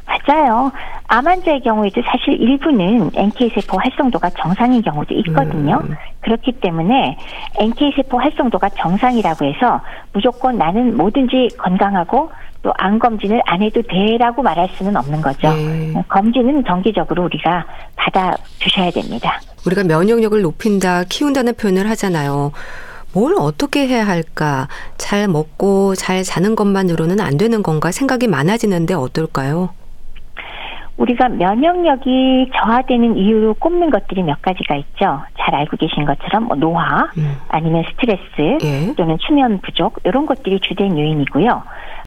맞아요. 0.06 0.72
암 1.08 1.28
환자의 1.28 1.62
경우에도 1.62 2.02
사실 2.04 2.40
일부는 2.40 3.12
NK세포 3.14 3.78
활성도가 3.80 4.32
정상인 4.40 4.82
경우도 4.82 5.14
있거든요. 5.16 5.82
음. 5.84 5.96
그렇기 6.22 6.54
때문에 6.54 7.18
NK세포 7.60 8.20
활성도가 8.20 8.70
정상이라고 8.70 9.46
해서 9.46 9.82
무조건 10.14 10.58
나는 10.58 10.98
뭐든지 10.98 11.50
건강하고 11.58 12.32
또 12.62 12.74
암 12.78 13.00
검진을 13.00 13.42
안 13.46 13.62
해도 13.62 13.82
돼라고 13.82 14.42
말할 14.44 14.70
수는 14.76 14.96
없는 14.98 15.22
거죠. 15.22 15.54
네. 15.54 15.94
검진은 16.10 16.66
정기적으로 16.66 17.24
우리가 17.24 17.66
받아 17.96 18.36
주셔야 18.58 18.92
됩니다. 18.92 19.40
우리가 19.66 19.84
면역력을 19.86 20.42
높인다, 20.42 21.04
키운다는 21.06 21.56
표현을 21.56 21.90
하잖아요. 21.92 22.52
뭘 23.14 23.36
어떻게 23.40 23.88
해야 23.88 24.06
할까? 24.06 24.68
잘 24.98 25.28
먹고 25.28 25.96
잘 25.96 26.24
자는 26.24 26.56
것만으로는 26.56 27.20
안 27.20 27.38
되는 27.38 27.64
건가 27.64 27.92
생각이 27.92 28.28
많아지는데 28.28 28.94
어떨까요? 28.94 29.70
우리가 30.98 31.30
면역력이 31.30 32.52
저하되는 32.54 33.18
이유로 33.18 33.54
꼽는 33.56 33.90
것들이 33.90 34.22
몇 34.22 34.42
가지가 34.42 34.76
있죠. 34.76 35.22
잘 35.40 35.56
알고 35.56 35.78
계신 35.78 36.06
것처럼 36.06 36.46
뭐 36.46 36.58
노화, 36.58 37.10
음. 37.18 37.38
아니면 37.48 37.86
스트레스, 37.90 38.58
예. 38.62 38.94
또는 38.96 39.18
수면 39.22 39.60
부족 39.62 39.98
이런 40.04 40.26
것들이 40.26 40.60
주된 40.60 40.98
요인이고요. 41.00 41.64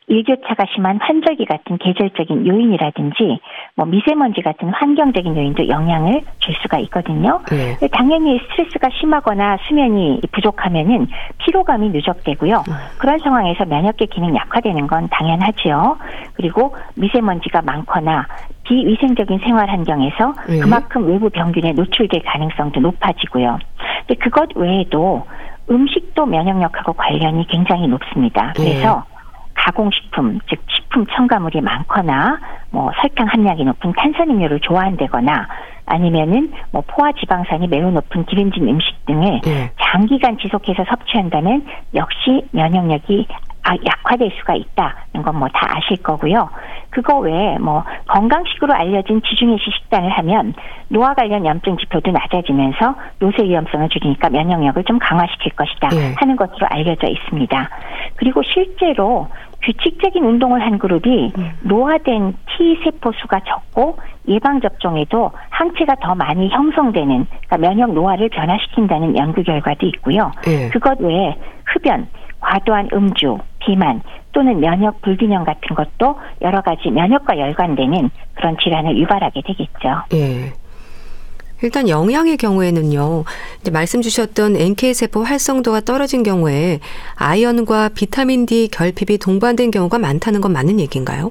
일교차가 0.08 0.64
심한 0.74 0.98
환절기 1.00 1.44
같은 1.44 1.78
계절적인 1.78 2.46
요인이라든지 2.46 3.40
뭐 3.76 3.86
미세먼지 3.86 4.42
같은 4.42 4.68
환경적인 4.68 5.36
요인도 5.36 5.68
영향을 5.68 6.22
줄 6.40 6.54
수가 6.62 6.78
있거든요. 6.80 7.40
네. 7.48 7.88
당연히 7.88 8.38
스트레스가 8.40 8.88
심하거나 9.00 9.58
수면이 9.68 10.20
부족하면은 10.32 11.06
피로감이 11.38 11.90
누적되고요. 11.90 12.64
음. 12.68 12.72
그런 12.98 13.18
상황에서 13.20 13.64
면역계 13.64 14.06
기능 14.06 14.34
약화되는 14.34 14.86
건 14.86 15.08
당연하지요. 15.10 15.98
그리고 16.34 16.74
미세먼지가 16.96 17.62
많거나 17.62 18.26
비위생적인 18.64 19.38
생활 19.40 19.68
환경에서 19.70 20.34
네. 20.48 20.58
그만큼 20.60 21.06
외부 21.06 21.30
병균에 21.30 21.72
노출될 21.72 22.22
가능성도 22.24 22.80
높아지고요. 22.80 23.58
근데 24.06 24.14
그것 24.22 24.48
외에도 24.56 25.24
음식도 25.70 26.26
면역력하고 26.26 26.92
관련이 26.92 27.46
굉장히 27.48 27.86
높습니다. 27.86 28.52
그래서 28.56 29.04
네. 29.06 29.12
가공식품, 29.54 30.38
즉 30.48 30.58
식품 30.68 31.06
첨가물이 31.06 31.60
많거나 31.60 32.38
뭐 32.70 32.90
설탕 33.00 33.26
함량이 33.26 33.64
높은 33.64 33.92
탄산음료를 33.92 34.60
좋아한다거나 34.60 35.48
아니면은 35.86 36.52
뭐 36.70 36.82
포화 36.86 37.12
지방산이 37.12 37.68
매우 37.68 37.90
높은 37.90 38.24
기름진 38.24 38.68
음식 38.68 39.04
등을 39.06 39.40
네. 39.42 39.70
장기간 39.80 40.38
지속해서 40.38 40.84
섭취한다면 40.88 41.66
역시 41.94 42.46
면역력이 42.52 43.26
아, 43.64 43.74
약화될 43.74 44.30
수가 44.38 44.54
있다는 44.54 45.22
건 45.22 45.36
뭐 45.36 45.48
다 45.52 45.66
아실 45.76 46.02
거고요. 46.02 46.48
그거 46.90 47.18
외에 47.18 47.58
뭐 47.58 47.84
건강식으로 48.08 48.74
알려진 48.74 49.22
지중해식 49.22 49.72
식단을 49.72 50.10
하면 50.10 50.52
노화 50.88 51.14
관련 51.14 51.46
염증 51.46 51.76
지표도 51.78 52.10
낮아지면서 52.10 52.94
노쇠 53.18 53.44
위험성을 53.44 53.88
줄이니까 53.88 54.28
면역력을 54.30 54.82
좀 54.84 54.98
강화시킬 54.98 55.52
것이다 55.52 55.88
네. 55.88 56.14
하는 56.18 56.36
것으로 56.36 56.66
알려져 56.68 57.06
있습니다. 57.08 57.68
그리고 58.16 58.42
실제로 58.42 59.28
규칙적인 59.62 60.24
운동을 60.24 60.60
한 60.60 60.78
그룹이 60.78 61.32
음. 61.38 61.50
노화된 61.62 62.34
T 62.56 62.80
세포 62.84 63.12
수가 63.12 63.40
적고 63.46 63.96
예방 64.28 64.60
접종에도 64.60 65.30
항체가 65.50 65.96
더 66.02 66.14
많이 66.14 66.48
형성되는 66.50 67.26
그러니까 67.46 67.56
면역 67.58 67.92
노화를 67.92 68.28
변화시킨다는 68.28 69.16
연구 69.16 69.42
결과도 69.42 69.86
있고요. 69.86 70.32
네. 70.44 70.68
그것 70.70 71.00
외에 71.00 71.36
흡연, 71.66 72.06
과도한 72.42 72.90
음주, 72.92 73.38
비만 73.60 74.02
또는 74.32 74.60
면역 74.60 75.00
불균형 75.02 75.44
같은 75.44 75.74
것도 75.74 76.18
여러 76.42 76.60
가지 76.60 76.90
면역과 76.90 77.38
연관되는 77.38 78.10
그런 78.34 78.56
질환을 78.62 78.98
유발하게 78.98 79.42
되겠죠. 79.46 80.02
네. 80.10 80.52
일단 81.62 81.88
영양의 81.88 82.38
경우에는요. 82.38 83.22
이제 83.60 83.70
말씀 83.70 84.02
주셨던 84.02 84.56
NK 84.56 84.94
세포 84.94 85.22
활성도가 85.22 85.82
떨어진 85.82 86.24
경우에 86.24 86.80
아연과 87.14 87.90
비타민 87.94 88.46
D 88.46 88.68
결핍이 88.68 89.18
동반된 89.18 89.70
경우가 89.70 89.98
많다는 89.98 90.40
건 90.40 90.52
맞는 90.52 90.80
얘기인가요? 90.80 91.30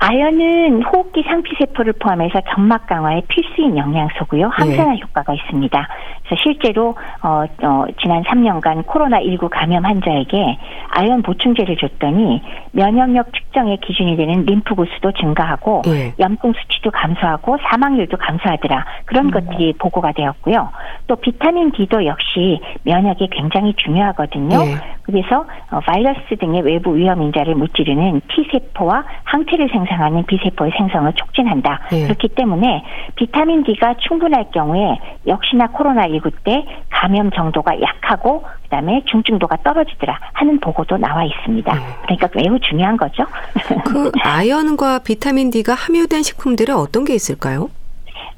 아연은 0.00 0.84
호흡기 0.84 1.24
상피세포를 1.24 1.94
포함해서 1.94 2.40
점막 2.54 2.86
강화에 2.86 3.22
필수인 3.26 3.76
영양소고요. 3.76 4.48
항산화 4.52 4.92
네. 4.92 5.00
효과가 5.00 5.34
있습니다. 5.34 5.88
그래서 6.22 6.42
실제로 6.42 6.94
어, 7.22 7.44
어, 7.62 7.84
지난 8.00 8.22
3년간 8.22 8.84
코로나19 8.84 9.48
감염 9.50 9.84
환자에게 9.84 10.58
아연 10.90 11.22
보충제를 11.22 11.76
줬더니 11.76 12.40
면역력 12.72 13.32
측정의 13.32 13.78
기준이 13.78 14.16
되는 14.16 14.44
림프 14.44 14.76
구수도 14.76 15.10
증가하고 15.12 15.82
네. 15.84 16.14
염증 16.20 16.52
수치도 16.52 16.92
감소하고 16.92 17.58
사망률도 17.68 18.16
감소하더라. 18.18 18.84
그런 19.04 19.26
음. 19.26 19.30
것들이 19.32 19.74
보고가 19.78 20.12
되었고요. 20.12 20.70
또 21.08 21.16
비타민 21.16 21.72
D도 21.72 22.06
역시 22.06 22.60
면역에 22.84 23.26
굉장히 23.32 23.74
중요하거든요. 23.74 24.58
네. 24.58 24.74
그래서 25.02 25.46
어, 25.72 25.80
바이러스 25.80 26.36
등의 26.38 26.62
외부 26.62 26.94
위험 26.94 27.22
인자를 27.22 27.54
무찌르는 27.54 28.20
T세포와 28.28 29.04
항체를 29.24 29.68
생성 29.70 29.87
하는 29.94 30.24
B세포의 30.26 30.72
생성을 30.76 31.12
촉진한다. 31.14 31.80
네. 31.90 32.04
그렇기 32.04 32.28
때문에 32.28 32.84
비타민 33.16 33.62
D가 33.64 33.94
충분할 33.98 34.50
경우에 34.52 34.98
역시나 35.26 35.68
코로나19 35.68 36.32
때 36.44 36.64
감염 36.90 37.30
정도가 37.30 37.80
약하고 37.80 38.44
그다음에 38.64 39.02
중증도가 39.06 39.58
떨어지더라 39.64 40.18
하는 40.32 40.60
보고도 40.60 40.96
나와 40.98 41.24
있습니다. 41.24 41.74
네. 41.74 41.80
그러니까 42.02 42.28
매우 42.34 42.58
중요한 42.60 42.96
거죠. 42.96 43.24
그 43.86 44.10
아연과 44.22 45.00
비타민 45.00 45.50
D가 45.50 45.74
함유된 45.74 46.22
식품들은 46.22 46.74
어떤 46.74 47.04
게 47.04 47.14
있을까요? 47.14 47.70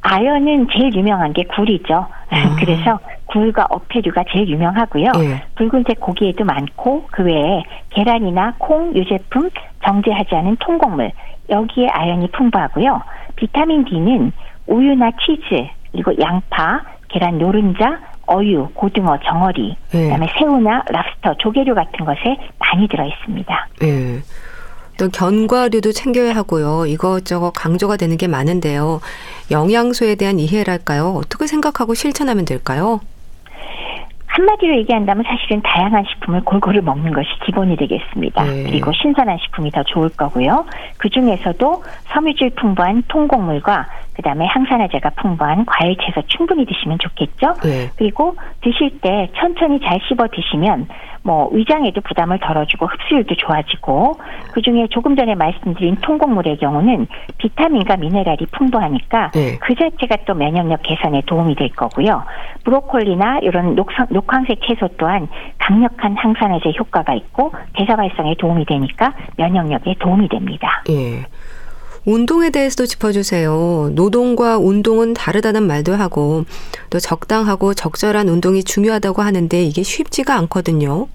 아연은 0.03 0.69
제일 0.73 0.95
유명한 0.95 1.33
게 1.33 1.45
굴이죠. 1.45 2.07
아. 2.31 2.57
그래서 2.59 2.99
굴과 3.27 3.67
어패류가 3.71 4.25
제일 4.33 4.49
유명하고요. 4.49 5.13
예. 5.17 5.43
붉은색 5.55 6.01
고기에도 6.01 6.45
많고 6.45 7.07
그 7.11 7.23
외에 7.23 7.63
계란이나 7.91 8.55
콩, 8.59 8.95
유제품, 8.95 9.51
정제하지 9.85 10.35
않은 10.35 10.57
통곡물 10.61 11.13
여기에 11.51 11.89
아연이 11.89 12.31
풍부하고요. 12.31 13.03
비타민 13.37 13.85
D는 13.85 14.33
우유나 14.67 15.11
치즈 15.25 15.67
그리고 15.93 16.13
양파, 16.21 16.83
계란 17.09 17.39
노른자, 17.39 18.01
어유, 18.31 18.69
고등어, 18.75 19.19
정어리, 19.19 19.77
예. 19.95 20.03
그다음에 20.05 20.29
새우나 20.39 20.85
랍스터, 20.89 21.35
조개류 21.39 21.75
같은 21.75 22.05
것에 22.05 22.37
많이 22.59 22.87
들어 22.89 23.05
있습니다. 23.05 23.69
예. 23.83 24.21
또 24.99 25.09
견과류도 25.09 25.93
챙겨야 25.93 26.37
하고요. 26.37 26.87
이것저것 26.87 27.53
강조가 27.53 27.97
되는 27.97 28.17
게 28.17 28.29
많은데요. 28.29 29.01
영양소에 29.51 30.15
대한 30.15 30.39
이해랄까요? 30.39 31.15
어떻게 31.17 31.47
생각하고 31.47 31.95
실천하면 31.95 32.45
될까요? 32.45 33.01
한마디로 34.31 34.77
얘기한다면 34.79 35.25
사실은 35.25 35.61
다양한 35.63 36.05
식품을 36.09 36.43
골고루 36.43 36.83
먹는 36.83 37.13
것이 37.13 37.29
기본이 37.45 37.77
되겠습니다. 37.77 38.45
네. 38.45 38.65
그리고 38.65 38.93
신선한 38.93 39.39
식품이 39.39 39.73
더 39.73 39.83
좋을 39.83 40.09
거고요. 40.11 40.67
그 40.99 41.09
중에서도 41.11 41.83
섬유질 42.13 42.51
풍부한 42.51 43.05
통곡물과 43.09 43.89
그다음에 44.21 44.47
항산화제가 44.47 45.11
풍부한 45.11 45.65
과일 45.65 45.97
채소 45.97 46.21
충분히 46.27 46.67
드시면 46.67 46.99
좋겠죠. 46.99 47.55
네. 47.63 47.91
그리고 47.97 48.37
드실 48.61 49.01
때 49.01 49.31
천천히 49.37 49.81
잘 49.81 49.99
씹어 50.07 50.29
드시면 50.31 50.89
뭐 51.23 51.49
위장에도 51.53 52.01
부담을 52.03 52.39
덜어주고 52.39 52.87
흡수율도 52.87 53.35
좋아지고 53.35 54.19
그 54.53 54.63
중에 54.63 54.87
조금 54.91 55.17
전에 55.17 55.35
말씀드린 55.35 55.97
통곡물의 55.97 56.59
경우는 56.59 57.07
비타민과 57.39 57.97
미네랄이 57.97 58.47
풍부하니까 58.53 59.31
네. 59.33 59.59
그 59.59 59.75
자체가 59.75 60.17
또 60.27 60.35
면역력 60.35 60.83
개선에 60.83 61.23
도움이 61.27 61.57
될 61.57 61.71
거고요. 61.71 62.23
브로콜리나 62.65 63.41
이런 63.43 63.75
녹상, 63.75 64.07
녹황색 64.11 64.61
채소 64.67 64.89
또한 64.99 65.29
강력한 65.59 66.17
항산화제 66.17 66.73
효과가 66.79 67.15
있고 67.15 67.53
대사 67.75 67.97
발성에 67.97 68.35
도움이 68.39 68.67
되니까 68.67 69.15
면역력에 69.37 69.95
도움이 69.99 70.29
됩니다. 70.29 70.83
예. 70.91 71.25
운동에 72.05 72.51
대해서도 72.51 72.87
짚어주세요. 72.87 73.91
노동과 73.95 74.59
운동은 74.59 75.15
다르다는 75.15 75.67
말도 75.67 75.95
하고 75.95 76.45
또 76.89 76.99
적당하고 76.99 77.75
적절한 77.75 78.29
운동이 78.29 78.65
중요하다고 78.65 79.23
하는데 79.23 79.63
이게 79.63 79.83
쉽지가 79.83 80.35
않거든요. 80.37 81.09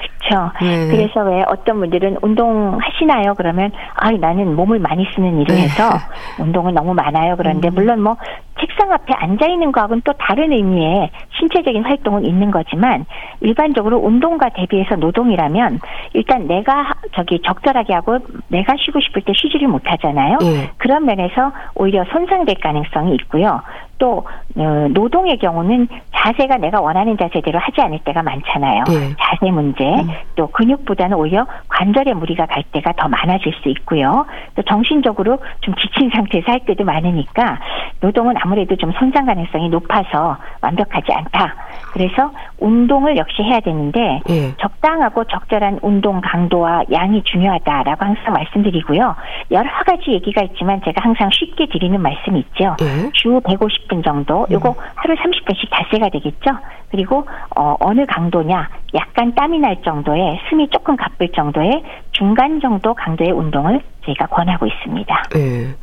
그렇죠. 0.00 0.50
네. 0.60 0.88
그래서 0.88 1.20
왜 1.22 1.44
어떤 1.48 1.80
분들은 1.80 2.18
운동 2.22 2.78
하시나요? 2.80 3.34
그러면 3.34 3.70
아 3.94 4.10
나는 4.10 4.54
몸을 4.56 4.78
많이 4.78 5.06
쓰는 5.14 5.40
일을 5.40 5.54
네. 5.54 5.62
해서 5.62 5.90
운동은 6.38 6.74
너무 6.74 6.94
많아요. 6.94 7.36
그런데 7.36 7.68
음. 7.68 7.74
물론 7.74 8.02
뭐 8.02 8.16
책상 8.60 8.92
앞에 8.92 9.12
앉아 9.14 9.46
있는 9.46 9.72
거하고는 9.72 10.02
또 10.04 10.12
다른 10.12 10.52
의미의 10.52 11.10
신체적인 11.38 11.82
활동은 11.84 12.24
있는 12.24 12.50
거지만 12.50 13.06
일반적으로 13.40 13.98
운동과 13.98 14.50
대비해서 14.50 14.96
노동이라면 14.96 15.80
일단 16.12 16.46
내가 16.46 16.92
저기 17.14 17.40
적절하게 17.42 17.94
하고 17.94 18.18
내가 18.48 18.74
쉬고 18.78 19.00
싶을 19.00 19.22
때 19.22 19.32
쉬지를 19.34 19.68
못하잖아요. 19.68 20.38
네. 20.40 20.70
그런 20.76 21.06
면에서 21.06 21.52
오히려 21.74 22.04
손상될 22.12 22.56
가능성이 22.60 23.14
있고요. 23.14 23.60
또 24.00 24.26
어, 24.56 24.88
노동의 24.90 25.38
경우는 25.38 25.86
자세가 26.16 26.56
내가 26.56 26.80
원하는 26.80 27.16
자세대로 27.16 27.58
하지 27.60 27.80
않을 27.82 28.00
때가 28.00 28.22
많잖아요. 28.22 28.84
네. 28.88 29.14
자세 29.20 29.50
문제, 29.52 29.84
음. 29.84 30.08
또 30.34 30.48
근육보다는 30.48 31.16
오히려 31.16 31.46
관절에 31.68 32.14
무리가 32.14 32.46
갈 32.46 32.64
때가 32.72 32.92
더 32.96 33.08
많아질 33.08 33.52
수 33.62 33.68
있고요. 33.68 34.26
또 34.56 34.62
정신적으로 34.62 35.38
좀 35.60 35.74
지친 35.76 36.10
상태에서 36.14 36.50
할 36.50 36.60
때도 36.60 36.84
많으니까 36.84 37.60
노동은 38.00 38.34
아무래도 38.40 38.74
좀 38.76 38.90
손상 38.92 39.26
가능성이 39.26 39.68
높아서 39.68 40.36
완벽하지 40.62 41.12
않다. 41.12 41.54
그래서 41.92 42.30
운동을 42.58 43.16
역시 43.16 43.42
해야 43.42 43.60
되는데 43.60 44.20
네. 44.26 44.54
적당하고 44.58 45.24
적절한 45.24 45.80
운동 45.82 46.20
강도와 46.20 46.84
양이 46.92 47.22
중요하다라고 47.24 48.04
항상 48.04 48.32
말씀드리고요. 48.32 49.14
여러 49.50 49.70
가지 49.84 50.12
얘기가 50.12 50.42
있지만 50.42 50.80
제가 50.84 51.02
항상 51.02 51.30
쉽게 51.32 51.66
드리는 51.66 52.00
말씀이 52.00 52.40
있죠. 52.40 52.76
네. 52.78 53.10
주 53.14 53.40
150분 53.40 54.04
정도, 54.04 54.46
요거 54.50 54.70
음. 54.70 54.74
하루 54.94 55.14
30분씩 55.14 55.70
닷새가 55.70 56.08
되겠죠. 56.08 56.50
그리고 56.90 57.26
어, 57.56 57.76
어느 57.80 58.04
강도냐, 58.06 58.68
약간 58.94 59.34
땀이 59.34 59.58
날 59.58 59.80
정도의 59.82 60.40
숨이 60.48 60.68
조금 60.70 60.96
가쁠 60.96 61.28
정도의 61.32 61.82
중간 62.12 62.60
정도 62.60 62.94
강도의 62.94 63.30
운동을 63.30 63.80
저희가 64.04 64.26
권하고 64.26 64.66
있습니다. 64.66 65.22
네. 65.32 65.74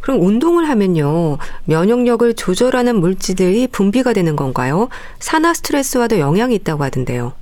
그럼 0.00 0.20
운동을 0.22 0.68
하면요, 0.68 1.38
면역력을 1.64 2.34
조절하는 2.34 3.00
물질들이 3.00 3.66
분비가 3.66 4.12
되는 4.12 4.36
건가요? 4.36 4.88
산화 5.18 5.54
스트레스와도 5.54 6.18
영향이 6.18 6.54
있다고 6.56 6.84
하던데요. 6.84 7.32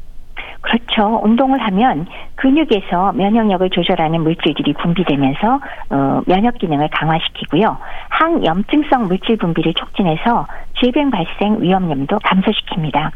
그렇죠. 0.63 1.21
운동을 1.23 1.61
하면 1.61 2.07
근육에서 2.37 3.13
면역력을 3.13 3.69
조절하는 3.71 4.23
물질들이 4.23 4.75
분비되면서 4.75 5.61
어, 5.91 6.23
면역 6.27 6.59
기능을 6.59 6.89
강화시키고요. 6.89 7.79
항염증성 8.11 9.09
물질 9.09 9.37
분비를 9.37 9.75
촉진해서 9.75 10.47
질병 10.81 11.11
발생 11.11 11.61
위험률도 11.61 12.19
감소시킵니다. 12.19 13.11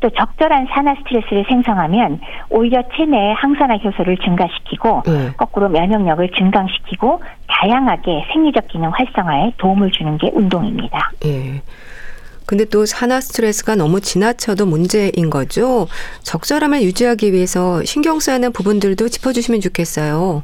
또 0.00 0.10
적절한 0.10 0.66
산화 0.70 0.94
스트레스를 0.96 1.44
생성하면 1.48 2.20
오히려 2.50 2.82
체내의 2.96 3.34
항산화 3.34 3.76
효소를 3.76 4.18
증가시키고 4.18 5.02
네. 5.06 5.32
거꾸로 5.36 5.68
면역력을 5.68 6.28
증강시키고 6.36 7.22
다양하게 7.48 8.26
생리적 8.32 8.68
기능 8.68 8.90
활성화에 8.90 9.52
도움을 9.58 9.90
주는 9.92 10.18
게 10.18 10.30
운동입니다. 10.32 11.10
네. 11.20 11.62
근데 12.46 12.64
또 12.64 12.86
산화 12.86 13.20
스트레스가 13.20 13.74
너무 13.74 14.00
지나쳐도 14.00 14.66
문제인 14.66 15.30
거죠. 15.30 15.88
적절함을 16.22 16.82
유지하기 16.82 17.32
위해서 17.32 17.82
신경 17.84 18.20
써야 18.20 18.36
하는 18.36 18.52
부분들도 18.52 19.08
짚어주시면 19.08 19.60
좋겠어요. 19.60 20.42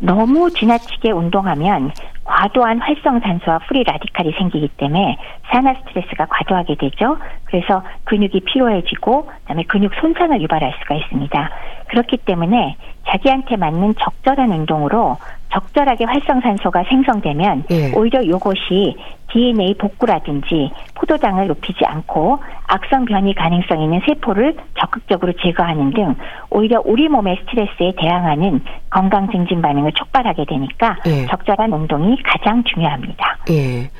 너무 0.00 0.50
지나치게 0.50 1.10
운동하면 1.10 1.92
과도한 2.24 2.78
활성산소와 2.80 3.60
프리 3.68 3.84
라디칼이 3.84 4.32
생기기 4.38 4.68
때문에 4.76 5.18
산화 5.50 5.74
스트레스가 5.74 6.26
과도하게 6.26 6.76
되죠. 6.76 7.18
그래서 7.44 7.82
근육이 8.04 8.40
피로해지고 8.46 9.26
그다음에 9.26 9.64
근육 9.64 9.92
손상을 10.00 10.40
유발할 10.40 10.74
수가 10.80 10.94
있습니다. 10.94 11.50
그렇기 11.88 12.18
때문에 12.18 12.76
자기한테 13.08 13.56
맞는 13.56 13.94
적절한 14.00 14.50
운동으로 14.50 15.18
적절하게 15.52 16.04
활성산소가 16.04 16.84
생성되면 16.88 17.64
예. 17.70 17.92
오히려 17.92 18.22
이것이 18.22 18.96
DNA 19.32 19.74
복구라든지 19.74 20.70
포도당을 20.94 21.46
높이지 21.48 21.84
않고 21.84 22.38
악성 22.66 23.04
변이 23.04 23.34
가능성 23.34 23.80
있는 23.82 24.00
세포를 24.06 24.56
적극적으로 24.78 25.32
제거하는 25.40 25.92
등 25.92 26.14
오히려 26.50 26.82
우리 26.84 27.08
몸의 27.08 27.40
스트레스에 27.40 27.92
대항하는 27.98 28.60
건강 28.90 29.30
증진 29.30 29.62
반응을 29.62 29.92
촉발하게 29.92 30.44
되니까 30.46 30.96
예. 31.06 31.26
적절한 31.26 31.72
운동이 31.72 32.16
가장 32.22 32.62
중요합니다. 32.64 33.38
예. 33.50 33.90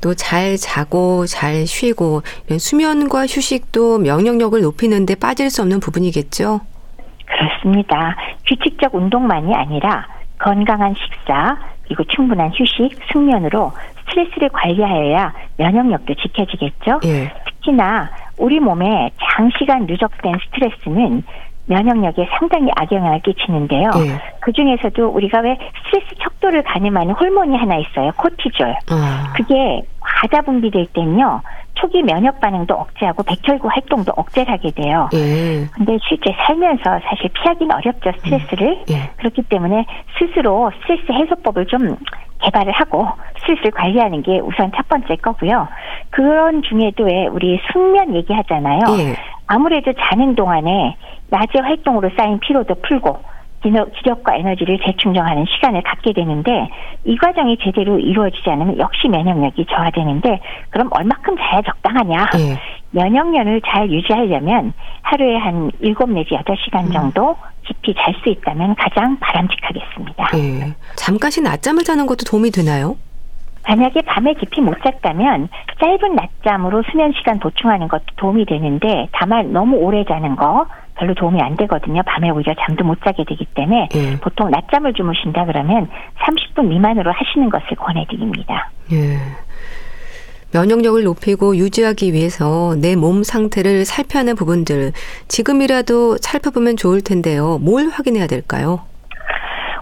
또 0.00 0.14
잘 0.14 0.56
자고 0.56 1.26
잘 1.26 1.66
쉬고 1.66 2.22
수면과 2.58 3.22
휴식도 3.22 3.98
면역력을 3.98 4.60
높이는데 4.60 5.14
빠질 5.14 5.50
수 5.50 5.60
없는 5.62 5.80
부분이겠죠. 5.80 6.60
그렇습니다. 7.26 8.16
규칙적 8.46 8.94
운동만이 8.94 9.54
아니라 9.54 10.06
건강한 10.40 10.94
식사, 10.94 11.56
그리고 11.84 12.04
충분한 12.04 12.50
휴식, 12.54 12.98
숙면으로 13.12 13.72
스트레스를 14.00 14.48
관리하여야 14.50 15.32
면역력도 15.58 16.14
지켜지겠죠. 16.14 17.00
예. 17.04 17.32
특히나 17.46 18.10
우리 18.38 18.58
몸에 18.58 19.10
장시간 19.20 19.86
누적된 19.86 20.34
스트레스는 20.46 21.22
면역력에 21.66 22.28
상당히 22.38 22.70
악영향을 22.74 23.20
끼치는데요. 23.20 23.90
예. 23.98 24.20
그 24.40 24.52
중에서도 24.52 25.06
우리가 25.08 25.40
왜 25.40 25.56
스트레스 25.84 26.14
척도를 26.20 26.62
가늠하는 26.62 27.14
호르몬이 27.14 27.56
하나 27.56 27.76
있어요. 27.76 28.10
코티졸. 28.16 28.74
아. 28.90 29.32
그게 29.36 29.82
과다 30.00 30.40
분비될 30.42 30.86
때는요. 30.92 31.42
초기 31.80 32.02
면역 32.02 32.40
반응도 32.40 32.74
억제하고 32.74 33.22
백혈구 33.22 33.68
활동도 33.68 34.12
억제를 34.16 34.52
하게 34.52 34.70
돼요. 34.70 35.08
예. 35.14 35.66
근데 35.74 35.98
실제 36.06 36.34
살면서 36.46 37.00
사실 37.08 37.30
피하기는 37.32 37.74
어렵죠 37.74 38.12
스트레스를. 38.18 38.84
예. 38.90 39.10
그렇기 39.16 39.42
때문에 39.42 39.86
스스로 40.18 40.70
스트레스 40.80 41.10
해소법을 41.10 41.66
좀 41.66 41.96
개발을 42.42 42.72
하고 42.72 43.08
스트레스를 43.38 43.70
관리하는 43.70 44.22
게 44.22 44.40
우선 44.40 44.70
첫 44.76 44.88
번째 44.88 45.16
거고요. 45.16 45.68
그런 46.10 46.62
중에도 46.62 47.04
왜 47.04 47.26
우리 47.26 47.60
숙면 47.72 48.14
얘기하잖아요. 48.14 48.80
예. 48.98 49.16
아무래도 49.46 49.92
자는 49.92 50.34
동안에 50.34 50.96
낮에 51.28 51.58
활동으로 51.60 52.10
쌓인 52.16 52.38
피로도 52.40 52.76
풀고 52.82 53.18
기력과 53.62 54.36
에너지를 54.36 54.78
재충전하는 54.84 55.44
시간을 55.46 55.82
갖게 55.82 56.12
되는데 56.12 56.70
이 57.04 57.16
과정이 57.16 57.56
제대로 57.62 57.98
이루어지지 57.98 58.48
않으면 58.48 58.78
역시 58.78 59.08
면역력이 59.08 59.66
저하되는데 59.66 60.40
그럼 60.70 60.88
얼마큼 60.92 61.36
자야 61.36 61.62
적당하냐? 61.62 62.30
네. 62.34 62.58
면역력을 62.92 63.60
잘 63.66 63.90
유지하려면 63.90 64.72
하루에 65.02 65.38
한7 65.38 66.12
내지 66.12 66.30
8시간 66.30 66.86
음. 66.86 66.92
정도 66.92 67.36
깊이 67.66 67.94
잘 67.94 68.14
수 68.22 68.28
있다면 68.30 68.74
가장 68.74 69.16
바람직하겠습니다. 69.20 70.30
네. 70.32 70.74
잠깐씩 70.96 71.42
낮잠을 71.44 71.84
자는 71.84 72.06
것도 72.06 72.24
도움이 72.28 72.50
되나요? 72.50 72.96
만약에 73.66 74.02
밤에 74.02 74.34
깊이 74.34 74.60
못 74.60 74.76
잤다면 74.82 75.48
짧은 75.80 76.14
낮잠으로 76.14 76.82
수면 76.90 77.12
시간 77.16 77.38
보충하는 77.38 77.88
것도 77.88 78.04
도움이 78.16 78.46
되는데 78.46 79.08
다만 79.12 79.52
너무 79.52 79.76
오래 79.76 80.04
자는 80.04 80.34
거 80.36 80.66
별로 80.96 81.14
도움이 81.14 81.40
안 81.40 81.56
되거든요. 81.56 82.02
밤에 82.04 82.30
오히려 82.30 82.54
잠도 82.66 82.84
못 82.84 82.98
자게 83.04 83.24
되기 83.24 83.46
때문에 83.54 83.88
예. 83.94 84.16
보통 84.20 84.50
낮잠을 84.50 84.92
주무신다 84.94 85.46
그러면 85.46 85.88
30분 86.18 86.66
미만으로 86.66 87.12
하시는 87.12 87.48
것을 87.48 87.68
권해드립니다. 87.76 88.70
예. 88.92 89.18
면역력을 90.52 91.04
높이고 91.04 91.56
유지하기 91.56 92.12
위해서 92.12 92.74
내 92.80 92.96
몸 92.96 93.22
상태를 93.22 93.84
살펴하는 93.84 94.34
부분들 94.34 94.92
지금이라도 95.28 96.16
살펴보면 96.18 96.76
좋을 96.76 97.00
텐데요. 97.02 97.58
뭘 97.58 97.88
확인해야 97.88 98.26
될까요? 98.26 98.80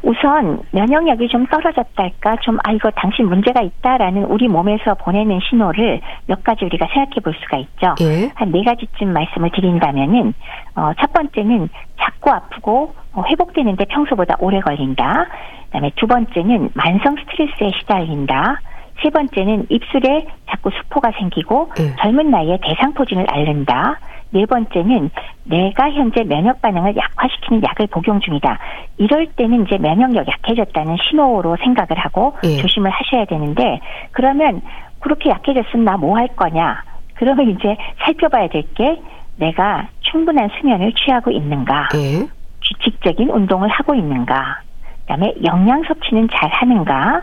우선 0.08 0.60
면역력이 0.72 1.28
좀 1.28 1.46
떨어졌달까 1.46 2.36
좀 2.40 2.58
아 2.64 2.72
이거 2.72 2.90
당신 2.90 3.26
문제가 3.28 3.60
있다라는 3.60 4.24
우리 4.24 4.48
몸에서 4.48 4.94
보내는 4.94 5.38
신호를 5.48 6.00
몇 6.26 6.42
가지 6.42 6.64
우리가 6.64 6.86
생각해 6.86 7.20
볼 7.22 7.34
수가 7.34 7.58
있죠. 7.58 7.94
예. 8.00 8.30
한네 8.34 8.64
가지쯤 8.64 9.12
말씀을 9.12 9.50
드린다면은 9.50 10.32
어, 10.76 10.92
첫 10.98 11.12
번째는 11.12 11.68
자꾸 12.00 12.30
아프고 12.30 12.94
어, 13.12 13.22
회복되는데 13.28 13.84
평소보다 13.84 14.36
오래 14.40 14.60
걸린다. 14.60 15.26
그 15.66 15.70
다음에 15.72 15.90
두 15.96 16.06
번째는 16.06 16.70
만성 16.74 17.16
스트레스에 17.16 17.70
시달린다. 17.80 18.60
세 19.02 19.10
번째는 19.10 19.66
입술에 19.68 20.26
자꾸 20.50 20.70
수포가 20.70 21.12
생기고 21.18 21.70
예. 21.80 21.94
젊은 21.96 22.30
나이에 22.30 22.58
대상포진을 22.62 23.26
앓는다. 23.28 23.98
네 24.30 24.44
번째는 24.46 25.10
내가 25.44 25.90
현재 25.90 26.22
면역 26.24 26.60
반응을 26.60 26.94
약화시키는 26.96 27.62
약을 27.62 27.86
복용 27.88 28.20
중이다. 28.20 28.58
이럴 28.98 29.26
때는 29.36 29.64
이제 29.66 29.78
면역력 29.78 30.26
약해졌다는 30.28 30.96
신호로 31.08 31.56
생각을 31.62 31.96
하고 31.98 32.36
예. 32.44 32.56
조심을 32.58 32.90
하셔야 32.90 33.24
되는데 33.24 33.80
그러면 34.12 34.60
그렇게 35.00 35.30
약해졌으면 35.30 35.84
나 35.84 35.96
뭐 35.96 36.16
할 36.16 36.28
거냐? 36.36 36.82
그러면 37.14 37.50
이제 37.50 37.76
살펴봐야 38.04 38.48
될 38.48 38.62
게 38.74 39.00
내가 39.36 39.88
충분한 40.00 40.50
수면을 40.58 40.92
취하고 40.92 41.30
있는가? 41.30 41.88
예. 41.94 42.26
규칙적인 42.62 43.30
운동을 43.30 43.68
하고 43.68 43.94
있는가? 43.94 44.60
그다음에 45.02 45.32
영양 45.44 45.82
섭취는 45.84 46.28
잘 46.36 46.50
하는가? 46.50 47.22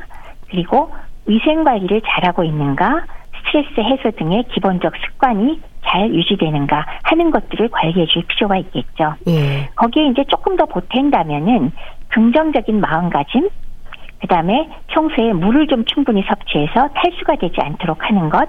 그리고 0.50 0.92
위생 1.28 1.64
관리를 1.64 2.02
잘하고 2.08 2.44
있는가? 2.44 3.04
스트레스 3.38 3.80
해소 3.80 4.12
등의 4.18 4.46
기본적 4.54 4.94
습관이 5.06 5.62
잘 5.86 6.14
유지되는가 6.14 6.86
하는 7.04 7.32
것들을 7.32 7.70
관리해 7.70 8.06
줄 8.08 8.24
필요가 8.24 8.58
있겠죠. 8.58 9.16
예. 9.28 9.70
거기에 9.76 10.08
이제 10.08 10.24
조금 10.30 10.56
더 10.58 10.66
보탠다면은 10.66 11.72
긍정적인 12.10 12.80
마음가짐, 12.80 13.50
그 14.22 14.28
다음에 14.28 14.70
평소에 14.88 15.34
물을 15.34 15.68
좀 15.68 15.86
충분히 15.86 16.24
섭취해서 16.28 16.90
탈수가 16.94 17.36
되지 17.36 17.56
않도록 17.60 18.04
하는 18.10 18.30
것, 18.30 18.48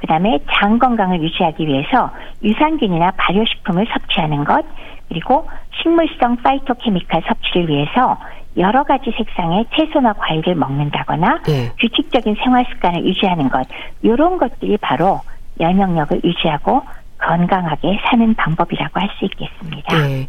그 0.00 0.06
다음에 0.06 0.38
장 0.52 0.78
건강을 0.78 1.22
유지하기 1.22 1.66
위해서 1.66 2.10
유산균이나 2.42 3.12
발효식품을 3.12 3.86
섭취하는 3.92 4.44
것, 4.44 4.64
그리고 5.08 5.48
식물성 5.80 6.36
파이토케미칼 6.36 7.22
섭취를 7.26 7.68
위해서 7.68 8.18
여러 8.56 8.82
가지 8.82 9.12
색상의 9.16 9.66
채소나 9.74 10.12
과일을 10.14 10.54
먹는다거나 10.54 11.42
네. 11.42 11.70
규칙적인 11.78 12.36
생활 12.42 12.64
습관을 12.70 13.04
유지하는 13.06 13.48
것 13.48 13.66
이런 14.02 14.38
것들이 14.38 14.76
바로 14.78 15.20
면역력을 15.58 16.20
유지하고 16.24 16.82
건강하게 17.18 18.00
사는 18.10 18.34
방법이라고 18.34 19.00
할 19.00 19.08
수 19.18 19.24
있겠습니다. 19.26 19.96
네. 20.06 20.28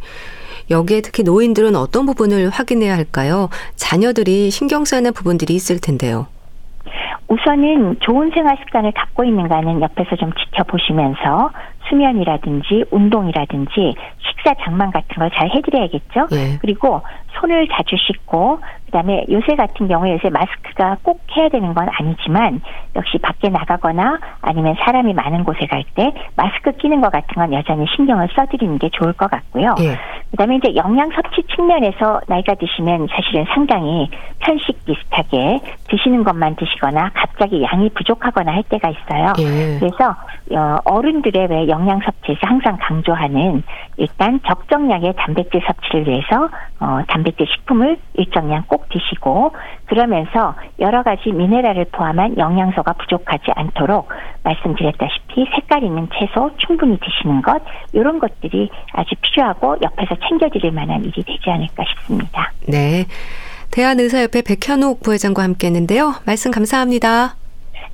여기에 0.69 1.01
특히 1.01 1.23
노인들은 1.23 1.75
어떤 1.75 2.05
부분을 2.05 2.49
확인해야 2.49 2.95
할까요? 2.95 3.49
자녀들이 3.75 4.49
신경 4.51 4.85
쓰는 4.85 5.11
부분들이 5.13 5.55
있을 5.55 5.79
텐데요. 5.81 6.27
우선은 7.27 7.97
좋은 8.01 8.31
생활 8.33 8.57
습관을 8.57 8.91
갖고 8.91 9.23
있는가는 9.23 9.81
옆에서 9.81 10.15
좀 10.17 10.31
지켜보시면서 10.33 11.49
수면이라든지 11.89 12.85
운동이라든지 12.91 13.95
식사 14.19 14.53
장만 14.63 14.91
같은 14.91 15.07
걸 15.17 15.29
잘 15.31 15.49
해드려야겠죠. 15.49 16.27
네. 16.31 16.57
그리고 16.61 17.01
손을 17.39 17.67
자주 17.69 17.95
씻고 17.97 18.59
그다음에 18.93 19.25
요새 19.31 19.55
같은 19.55 19.87
경우에 19.87 20.13
요새 20.13 20.29
마스크가 20.29 20.97
꼭 21.01 21.19
해야 21.35 21.49
되는 21.49 21.73
건 21.73 21.89
아니지만 21.89 22.61
역시 22.95 23.17
밖에 23.17 23.49
나가거나 23.49 24.19
아니면 24.41 24.75
사람이 24.85 25.13
많은 25.13 25.43
곳에 25.43 25.65
갈 25.65 25.83
때 25.95 26.11
마스크 26.35 26.71
끼는 26.71 27.01
것 27.01 27.11
같은 27.11 27.33
건 27.35 27.53
여전히 27.53 27.85
신경을 27.95 28.29
써드리는 28.35 28.77
게 28.79 28.89
좋을 28.89 29.13
것 29.13 29.29
같고요. 29.29 29.75
예. 29.81 29.97
그다음에 30.31 30.55
이제 30.55 30.75
영양 30.75 31.09
섭취 31.11 31.43
측면에서 31.55 32.21
나이가 32.27 32.55
드시면 32.55 33.07
사실은 33.11 33.45
상당히 33.53 34.09
편식 34.39 34.83
비슷하게 34.85 35.59
드시는 35.89 36.23
것만 36.23 36.55
드시거나 36.55 37.11
갑자기 37.13 37.61
양이 37.63 37.89
부족하거나 37.89 38.51
할 38.51 38.63
때가 38.63 38.89
있어요. 38.89 39.33
예. 39.39 39.79
그래서 39.79 40.15
어, 40.51 40.77
어른들의 40.85 41.47
왜 41.49 41.67
영양 41.67 41.99
섭취에서 41.99 42.39
항상 42.43 42.77
강조하는 42.81 43.63
일단 43.97 44.39
적정량의 44.47 45.13
단백질 45.17 45.61
섭취를 45.65 46.07
위해서 46.07 46.49
어, 46.79 47.01
단백질 47.07 47.45
식품을 47.47 47.97
일정량 48.15 48.63
꼭 48.67 48.82
드시고 48.89 49.53
그러면서 49.85 50.55
여러 50.79 51.03
가지 51.03 51.31
미네랄을 51.31 51.85
포함한 51.91 52.37
영양소가 52.37 52.93
부족하지 52.93 53.51
않도록 53.55 54.09
말씀드렸다시피 54.43 55.45
색깔 55.55 55.83
있는 55.83 56.07
채소 56.17 56.51
충분히 56.57 56.97
드시는 56.99 57.41
것 57.41 57.61
이런 57.93 58.19
것들이 58.19 58.69
아주 58.93 59.15
필요하고 59.21 59.77
옆에서 59.81 60.15
챙겨드릴 60.27 60.71
만한 60.71 61.03
일이 61.03 61.23
되지 61.23 61.49
않을까 61.49 61.83
싶습니다. 61.89 62.51
네. 62.67 63.05
대한의사협회 63.71 64.43
백현옥 64.43 65.01
부회장과 65.01 65.41
함께했는데요. 65.43 66.13
말씀 66.25 66.51
감사합니다. 66.51 67.35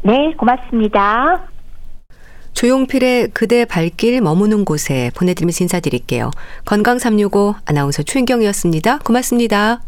네, 0.01 0.33
고맙습니다. 0.37 1.47
조용필의 2.53 3.29
그대 3.29 3.63
발길 3.63 4.19
머무는 4.19 4.65
곳에 4.65 5.11
보내드리면서 5.15 5.63
인사드릴게요. 5.63 6.31
건강365 6.65 7.55
아나운서 7.65 8.03
최인경이었습니다. 8.03 8.99
고맙습니다. 8.99 9.81